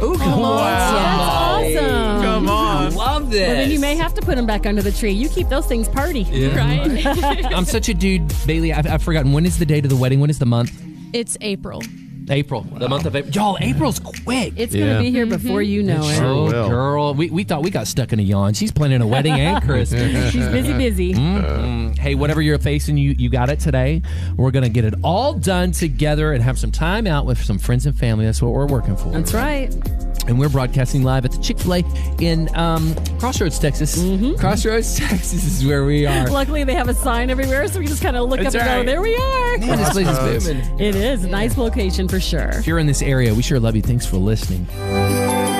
Oh, 0.02 0.16
come 0.16 0.40
on. 0.40 0.64
That's 0.64 1.76
awesome. 1.76 2.22
Come 2.22 2.48
on. 2.48 2.94
Love 2.94 3.30
this. 3.30 3.46
Well, 3.46 3.56
then 3.56 3.70
you 3.70 3.78
may 3.78 3.96
have 3.96 4.14
to 4.14 4.22
put 4.22 4.36
them 4.36 4.46
back 4.46 4.64
under 4.64 4.80
the 4.80 4.92
tree. 4.92 5.10
You 5.10 5.28
keep 5.28 5.50
those 5.50 5.66
things 5.66 5.90
party. 5.90 6.24
Right? 6.54 7.04
I'm 7.54 7.66
such 7.66 7.90
a 7.90 7.94
dude, 7.94 8.32
Bailey. 8.46 8.72
I've, 8.72 8.86
I've 8.86 9.02
forgotten 9.02 9.32
when 9.32 9.44
is 9.44 9.58
the 9.58 9.66
date 9.66 9.84
of 9.84 9.90
the 9.90 9.96
wedding. 9.96 10.18
When 10.18 10.30
is 10.30 10.38
the 10.38 10.46
month? 10.46 10.72
it's 11.12 11.36
April. 11.42 11.82
April. 12.30 12.62
The 12.62 12.88
month 12.88 13.06
of 13.06 13.16
April. 13.16 13.32
Y'all, 13.32 13.58
April's 13.60 13.98
quick. 13.98 14.54
It's 14.56 14.74
Yeah. 14.74 14.84
going 14.86 14.96
to 14.98 15.02
be 15.02 15.10
here 15.10 15.26
before 15.26 15.62
you 15.62 15.82
know 15.82 16.02
it. 16.04 16.20
oh, 16.22 16.44
will. 16.46 16.68
girl. 16.68 17.14
We, 17.14 17.30
we 17.30 17.44
thought 17.44 17.62
we 17.62 17.70
got 17.70 17.86
stuck 17.86 18.12
in 18.12 18.20
a 18.20 18.22
yawn. 18.22 18.54
She's 18.54 18.72
planning 18.72 19.00
a 19.02 19.06
wedding 19.06 19.32
and 19.32 19.62
Christmas. 19.66 20.32
She's 20.32 20.46
busy, 20.48 20.72
busy. 20.72 21.14
Mm, 21.14 21.96
hey, 21.98 22.14
whatever 22.14 22.40
you're 22.40 22.58
facing, 22.58 22.96
you 22.96 23.14
you 23.18 23.28
got 23.30 23.50
it 23.50 23.60
today. 23.60 24.02
We're 24.36 24.50
gonna 24.52 24.68
get 24.68 24.84
it 24.84 24.94
all 25.02 25.34
done 25.34 25.72
together 25.72 26.32
and 26.32 26.42
have 26.42 26.58
some 26.58 26.70
time 26.72 27.06
out 27.06 27.26
with 27.26 27.42
some 27.42 27.58
friends 27.58 27.86
and 27.86 27.96
family. 27.96 28.24
That's 28.26 28.40
what 28.42 28.52
we're 28.52 28.66
working 28.66 28.96
for. 28.96 29.10
That's 29.10 29.34
right. 29.34 29.74
And 30.24 30.38
we're 30.38 30.48
broadcasting 30.48 31.02
live 31.02 31.24
at 31.24 31.32
the 31.32 31.38
Chick 31.38 31.58
Fil 31.58 31.74
A 31.74 31.84
in 32.18 32.54
um, 32.56 32.94
Crossroads, 33.18 33.58
Texas. 33.58 33.98
Mm-hmm. 33.98 34.34
Crossroads, 34.34 34.96
Texas 35.08 35.44
is 35.44 35.66
where 35.66 35.84
we 35.84 36.06
are. 36.06 36.28
Luckily, 36.28 36.64
they 36.64 36.74
have 36.74 36.88
a 36.88 36.94
sign 36.94 37.30
everywhere, 37.30 37.66
so 37.68 37.80
we 37.80 37.86
just 37.86 38.02
kind 38.02 38.16
of 38.16 38.28
look 38.28 38.40
That's 38.40 38.54
up 38.54 38.62
and 38.62 38.86
go, 38.86 38.92
there 38.92 39.02
we 39.02 39.16
are. 39.16 39.58
Man, 39.58 39.78
this 39.78 39.90
place 39.90 40.08
is 40.08 40.46
booming. 40.46 40.80
It 40.80 40.94
is 40.94 41.24
a 41.24 41.28
nice 41.28 41.56
location 41.56 42.08
for 42.08 42.20
sure. 42.20 42.50
If 42.50 42.66
you're 42.66 42.78
in 42.78 42.86
this 42.86 43.02
area, 43.02 43.34
we 43.34 43.42
sure 43.42 43.60
love 43.60 43.76
you. 43.76 43.82
Thanks 43.82 44.06
for 44.06 44.16
listening. 44.16 44.66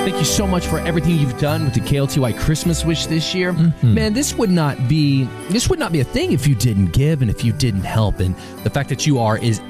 Thank 0.01 0.17
you 0.17 0.25
so 0.25 0.47
much 0.47 0.65
for 0.65 0.79
everything 0.79 1.17
you've 1.17 1.39
done 1.39 1.63
with 1.63 1.75
the 1.75 1.79
KLTY 1.79 2.39
Christmas 2.39 2.83
wish 2.83 3.05
this 3.05 3.35
year. 3.35 3.53
Man, 3.83 4.13
this 4.13 4.33
would 4.33 4.49
not 4.49 4.87
be 4.87 5.25
this 5.49 5.69
would 5.69 5.77
not 5.77 5.91
be 5.91 5.99
a 5.99 6.03
thing 6.03 6.31
if 6.31 6.47
you 6.47 6.55
didn't 6.55 6.87
give 6.87 7.21
and 7.21 7.29
if 7.29 7.45
you 7.45 7.53
didn't 7.53 7.83
help. 7.83 8.19
And 8.19 8.35
the 8.63 8.69
fact 8.69 8.89
that 8.89 9.05
you 9.05 9.19
are 9.19 9.37
is 9.37 9.61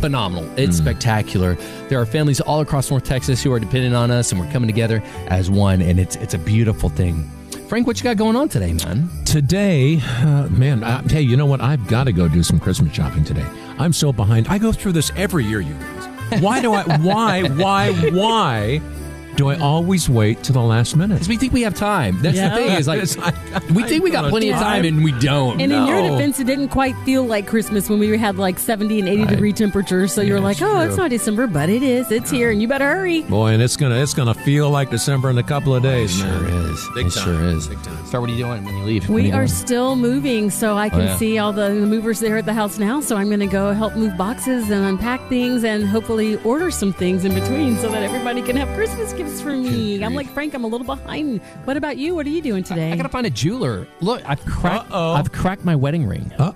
phenomenal. 0.00 0.48
It's 0.58 0.76
spectacular. 0.76 1.54
There 1.88 2.00
are 2.00 2.06
families 2.06 2.40
all 2.40 2.60
across 2.60 2.90
North 2.90 3.04
Texas 3.04 3.42
who 3.42 3.52
are 3.52 3.60
dependent 3.60 3.94
on 3.94 4.10
us, 4.10 4.32
and 4.32 4.40
we're 4.40 4.50
coming 4.52 4.68
together 4.68 5.02
as 5.28 5.50
one. 5.50 5.82
And 5.82 5.98
it's 5.98 6.16
it's 6.16 6.34
a 6.34 6.38
beautiful 6.38 6.88
thing. 6.88 7.30
Frank, 7.68 7.86
what 7.86 7.98
you 7.98 8.04
got 8.04 8.16
going 8.16 8.36
on 8.36 8.48
today, 8.48 8.72
man? 8.74 9.08
Today, 9.24 10.00
uh, 10.00 10.46
man, 10.50 10.84
I, 10.84 11.02
hey, 11.02 11.22
you 11.22 11.36
know 11.36 11.46
what? 11.46 11.60
I've 11.60 11.86
got 11.88 12.04
to 12.04 12.12
go 12.12 12.28
do 12.28 12.42
some 12.44 12.60
Christmas 12.60 12.94
shopping 12.94 13.24
today. 13.24 13.46
I'm 13.78 13.92
so 13.92 14.12
behind. 14.12 14.46
I 14.48 14.58
go 14.58 14.70
through 14.70 14.92
this 14.92 15.10
every 15.16 15.44
year, 15.44 15.60
you 15.60 15.74
guys. 15.74 16.40
Why 16.40 16.60
do 16.60 16.72
I? 16.72 16.84
Why? 16.98 17.42
Why? 17.48 17.92
Why 18.10 18.80
do 19.36 19.48
I 19.50 19.58
always 19.58 20.08
wait 20.08 20.42
to 20.44 20.52
the 20.52 20.62
last 20.62 20.96
minute? 20.96 21.14
Because 21.14 21.28
we 21.28 21.36
think 21.36 21.52
we 21.52 21.62
have 21.62 21.74
time. 21.74 22.18
That's 22.22 22.36
Yeah. 22.36 22.50
the 22.50 22.56
thing. 22.56 22.70
Is 22.78 22.88
like 22.88 23.00
It's 23.02 23.16
we 23.70 23.82
think 23.84 24.02
we 24.02 24.10
got 24.10 24.28
plenty 24.30 24.50
of 24.50 24.58
time, 24.58 24.84
and 24.84 25.04
we 25.04 25.12
don't. 25.12 25.60
And 25.60 25.72
in 25.72 25.86
your 25.86 26.02
defense, 26.02 26.40
it 26.40 26.44
didn't 26.46 26.68
quite 26.68 26.96
feel 27.04 27.24
like 27.24 27.46
Christmas 27.46 27.88
when 27.90 27.98
we 27.98 28.16
had 28.16 28.36
like 28.36 28.58
70 28.58 29.00
and 29.00 29.08
80 29.08 29.26
degree 29.26 29.52
temperatures. 29.52 30.12
So 30.12 30.22
you're 30.22 30.40
like, 30.40 30.56
it's 30.56 30.62
oh, 30.62 30.80
it's 30.80 30.96
not 30.96 31.10
December, 31.10 31.46
but 31.46 31.68
it 31.68 31.82
is. 31.82 32.10
It's 32.10 32.30
here, 32.30 32.50
and 32.50 32.60
you 32.62 32.68
better 32.68 32.86
hurry. 32.86 33.22
Boy, 33.22 33.48
and 33.52 33.62
it's 33.62 33.76
gonna 33.76 33.96
it's 34.02 34.14
gonna 34.14 34.34
feel 34.34 34.70
like 34.70 34.90
December 34.90 35.30
in 35.30 35.38
a 35.38 35.42
couple 35.42 35.74
of 35.74 35.82
days. 35.82 36.14
It 36.18 36.20
sure 36.22 36.40
man. 36.40 36.64
is. 36.72 36.88
Big 36.94 37.06
it 37.06 37.12
time. 37.12 37.24
sure 37.24 37.44
is. 37.44 37.66
Big 37.68 37.82
time. 37.82 38.06
Start. 38.06 38.20
What 38.22 38.30
are 38.30 38.32
you 38.32 38.44
doing 38.44 38.64
when 38.64 38.76
you 38.76 38.84
leave? 38.84 39.08
We 39.08 39.24
you 39.28 39.32
are 39.34 39.46
doing? 39.46 39.48
still 39.48 39.96
moving, 39.96 40.50
so 40.50 40.76
I 40.76 40.88
can 40.88 41.00
Oh, 41.00 41.04
yeah. 41.04 41.16
see 41.16 41.38
all 41.38 41.52
the, 41.52 41.68
the 41.68 41.86
movers 41.86 42.20
there 42.20 42.36
at 42.36 42.46
the 42.46 42.54
house 42.54 42.78
now. 42.78 43.00
So 43.00 43.16
I'm 43.16 43.26
going 43.28 43.40
to 43.40 43.46
go 43.46 43.72
help 43.72 43.94
move 43.96 44.16
boxes 44.16 44.70
and 44.70 44.84
unpack 44.84 45.28
things 45.28 45.64
and 45.64 45.86
hopefully 45.86 46.36
order 46.42 46.70
some 46.70 46.92
things 46.92 47.24
in 47.24 47.34
between 47.34 47.76
so 47.78 47.90
that 47.90 48.02
everybody 48.02 48.40
can 48.42 48.56
have 48.56 48.68
Christmas 48.76 49.12
gifts 49.12 49.25
for 49.40 49.50
me. 49.56 50.02
I'm 50.02 50.14
like, 50.14 50.28
Frank, 50.30 50.54
I'm 50.54 50.64
a 50.64 50.66
little 50.66 50.86
behind. 50.86 51.40
What 51.64 51.76
about 51.76 51.96
you? 51.96 52.14
What 52.14 52.26
are 52.26 52.30
you 52.30 52.42
doing 52.42 52.62
today? 52.62 52.92
I 52.92 52.96
gotta 52.96 53.08
find 53.08 53.26
a 53.26 53.30
jeweler. 53.30 53.86
Look, 54.00 54.22
I've 54.28 54.44
cracked. 54.44 54.90
Uh-oh. 54.90 55.12
I've 55.14 55.32
cracked 55.32 55.64
my 55.64 55.74
wedding 55.76 56.06
ring. 56.06 56.32
Uh 56.38 56.52
oh. 56.52 56.55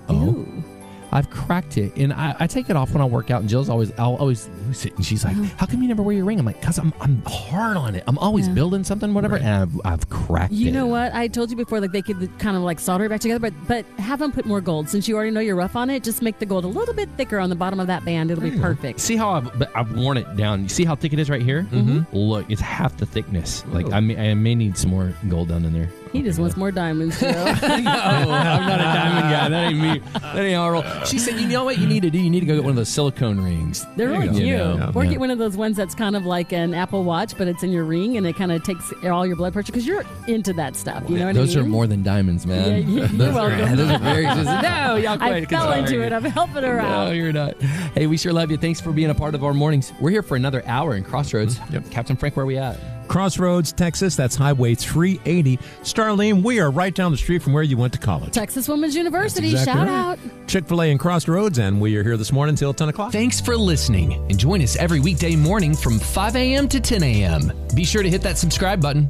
I've 1.11 1.29
cracked 1.29 1.77
it, 1.77 1.95
and 1.97 2.13
I, 2.13 2.35
I 2.39 2.47
take 2.47 2.69
it 2.69 2.75
off 2.75 2.93
when 2.93 3.01
I 3.01 3.05
work 3.05 3.29
out. 3.31 3.41
And 3.41 3.49
Jill's 3.49 3.69
always, 3.69 3.91
I'll 3.97 4.15
always 4.15 4.47
lose 4.67 4.85
it, 4.85 4.95
and 4.95 5.05
she's 5.05 5.23
like, 5.25 5.35
"How 5.57 5.65
come 5.65 5.81
you 5.81 5.87
never 5.87 6.01
wear 6.01 6.15
your 6.15 6.25
ring?" 6.25 6.39
I'm 6.39 6.45
like, 6.45 6.61
"Cause 6.61 6.77
I'm, 6.79 6.93
I'm 7.01 7.21
hard 7.25 7.75
on 7.77 7.95
it. 7.95 8.03
I'm 8.07 8.17
always 8.17 8.47
Yeah. 8.47 8.53
building 8.53 8.83
something, 8.83 9.13
whatever." 9.13 9.35
And 9.35 9.47
I've, 9.47 9.81
I've 9.85 10.09
cracked 10.09 10.53
You 10.53 10.69
it. 10.69 10.71
know 10.71 10.87
what? 10.87 11.13
I 11.13 11.27
told 11.27 11.49
you 11.51 11.57
before, 11.57 11.79
like 11.81 11.91
they 11.91 12.01
could 12.01 12.29
kind 12.39 12.55
of 12.55 12.63
like 12.63 12.79
solder 12.79 13.05
it 13.05 13.09
back 13.09 13.19
together, 13.21 13.39
but 13.39 13.53
but 13.67 13.85
have 14.01 14.19
them 14.19 14.31
put 14.31 14.45
more 14.45 14.61
gold. 14.61 14.87
Since 14.89 15.07
you 15.07 15.15
already 15.15 15.31
know 15.31 15.41
you're 15.41 15.55
rough 15.55 15.75
on 15.75 15.89
it, 15.89 16.03
just 16.03 16.21
make 16.21 16.39
the 16.39 16.45
gold 16.45 16.63
a 16.63 16.67
little 16.69 16.93
bit 16.93 17.09
thicker 17.17 17.39
on 17.39 17.49
the 17.49 17.55
bottom 17.55 17.79
of 17.79 17.87
that 17.87 18.05
band. 18.05 18.31
It'll 18.31 18.43
be 18.43 18.51
perfect. 18.57 18.99
See 18.99 19.15
how 19.17 19.31
I've, 19.31 19.63
I've 19.75 19.91
worn 19.97 20.17
it 20.17 20.35
down. 20.37 20.63
You 20.63 20.69
see 20.69 20.85
how 20.85 20.95
thick 20.95 21.13
it 21.13 21.19
is 21.19 21.29
right 21.29 21.41
here? 21.41 21.63
Mm-hmm. 21.71 22.15
Look, 22.15 22.49
it's 22.49 22.61
half 22.61 22.95
the 22.97 23.05
thickness. 23.05 23.65
Like 23.67 23.91
I 23.91 23.99
may, 23.99 24.31
I 24.31 24.33
may 24.33 24.55
need 24.55 24.77
some 24.77 24.91
more 24.91 25.13
gold 25.27 25.49
down 25.49 25.65
in 25.65 25.73
there. 25.73 25.89
He 26.11 26.21
just 26.21 26.39
wants 26.39 26.57
more 26.57 26.71
diamonds, 26.71 27.19
Joe. 27.19 27.29
no, 27.31 27.37
I'm 27.37 27.87
not 27.87 28.79
a 28.79 28.83
diamond 28.83 29.29
guy. 29.31 29.49
That 29.49 29.63
ain't 29.71 29.79
me. 29.79 29.99
That 30.19 30.37
ain't 30.37 30.55
how 30.55 30.65
I 30.67 30.69
roll. 30.69 30.83
She 31.05 31.17
said, 31.17 31.39
"You 31.39 31.47
know 31.47 31.63
what 31.63 31.77
you 31.77 31.87
need 31.87 32.01
to 32.03 32.09
do? 32.09 32.19
You 32.19 32.29
need 32.29 32.41
to 32.41 32.45
go 32.45 32.55
get 32.55 32.63
one 32.63 32.71
of 32.71 32.75
those 32.75 32.89
silicone 32.89 33.39
rings." 33.39 33.85
They're 33.95 34.09
There 34.09 34.15
you 34.15 34.19
really 34.19 34.27
go. 34.27 34.33
cute. 34.33 34.47
You 34.47 34.57
know, 34.57 34.91
or 34.93 35.03
yeah. 35.05 35.09
get 35.11 35.19
one 35.21 35.31
of 35.31 35.37
those 35.37 35.55
ones 35.55 35.77
that's 35.77 35.95
kind 35.95 36.15
of 36.17 36.25
like 36.25 36.51
an 36.51 36.73
Apple 36.73 37.03
Watch, 37.05 37.37
but 37.37 37.47
it's 37.47 37.63
in 37.63 37.71
your 37.71 37.85
ring 37.85 38.17
and 38.17 38.27
it 38.27 38.35
kind 38.35 38.51
of 38.51 38.61
takes 38.63 38.91
all 39.05 39.25
your 39.25 39.35
blood 39.37 39.53
pressure 39.53 39.71
because 39.71 39.87
you're 39.87 40.03
into 40.27 40.51
that 40.53 40.75
stuff. 40.75 41.03
You 41.09 41.17
know 41.17 41.27
what 41.27 41.35
Those 41.35 41.55
I 41.55 41.59
mean? 41.61 41.63
Those 41.63 41.65
are 41.65 41.69
more 41.69 41.87
than 41.87 42.03
diamonds, 42.03 42.45
man. 42.45 42.69
Yeah, 42.71 42.77
you- 42.87 42.95
you're 42.99 43.07
those, 43.07 43.33
welcome. 43.33 43.61
Are, 43.61 43.75
those 43.75 43.89
are 43.91 43.99
very 43.99 44.25
expensive. 44.25 44.61
No, 44.63 44.95
y'all 44.97 45.17
I 45.21 45.29
quit. 45.29 45.49
fell 45.49 45.71
into 45.71 45.89
Sorry. 45.91 46.03
it. 46.07 46.13
I'm 46.13 46.23
helping 46.25 46.63
her 46.63 46.77
No, 46.77 46.83
out. 46.83 47.05
No, 47.05 47.11
you're 47.13 47.31
not. 47.33 47.61
Hey, 47.61 48.07
we 48.07 48.17
sure 48.17 48.33
love 48.33 48.51
you. 48.51 48.57
Thanks 48.57 48.81
for 48.81 48.91
being 48.91 49.09
a 49.09 49.15
part 49.15 49.33
of 49.33 49.43
our 49.45 49.53
mornings. 49.53 49.93
We're 50.01 50.11
here 50.11 50.23
for 50.23 50.35
another 50.35 50.61
hour 50.67 50.95
in 50.95 51.03
Crossroads. 51.05 51.57
Mm-hmm. 51.57 51.73
Yep. 51.75 51.89
Captain 51.91 52.15
Frank, 52.17 52.35
where 52.35 52.43
are 52.43 52.47
we 52.47 52.57
at? 52.57 52.77
Crossroads, 53.11 53.73
Texas. 53.73 54.15
That's 54.15 54.37
Highway 54.37 54.73
380. 54.73 55.57
Starlene, 55.83 56.43
we 56.43 56.61
are 56.61 56.71
right 56.71 56.95
down 56.95 57.11
the 57.11 57.17
street 57.17 57.43
from 57.43 57.51
where 57.51 57.61
you 57.61 57.75
went 57.75 57.91
to 57.91 57.99
college. 57.99 58.31
Texas 58.31 58.69
Women's 58.69 58.95
University. 58.95 59.51
Exactly 59.51 59.73
Shout 59.73 59.87
right. 59.87 60.29
out. 60.33 60.47
Chick 60.47 60.65
fil 60.65 60.81
A 60.81 60.91
and 60.91 60.99
Crossroads, 60.99 61.59
and 61.59 61.81
we 61.81 61.97
are 61.97 62.03
here 62.03 62.15
this 62.15 62.31
morning 62.31 62.53
until 62.53 62.73
10 62.73 62.87
o'clock. 62.87 63.11
Thanks 63.11 63.41
for 63.41 63.57
listening 63.57 64.13
and 64.13 64.39
join 64.39 64.61
us 64.61 64.77
every 64.77 65.01
weekday 65.01 65.35
morning 65.35 65.75
from 65.75 65.99
5 65.99 66.37
a.m. 66.37 66.69
to 66.69 66.79
10 66.79 67.03
a.m. 67.03 67.51
Be 67.75 67.83
sure 67.83 68.01
to 68.01 68.09
hit 68.09 68.21
that 68.21 68.37
subscribe 68.37 68.81
button. 68.81 69.09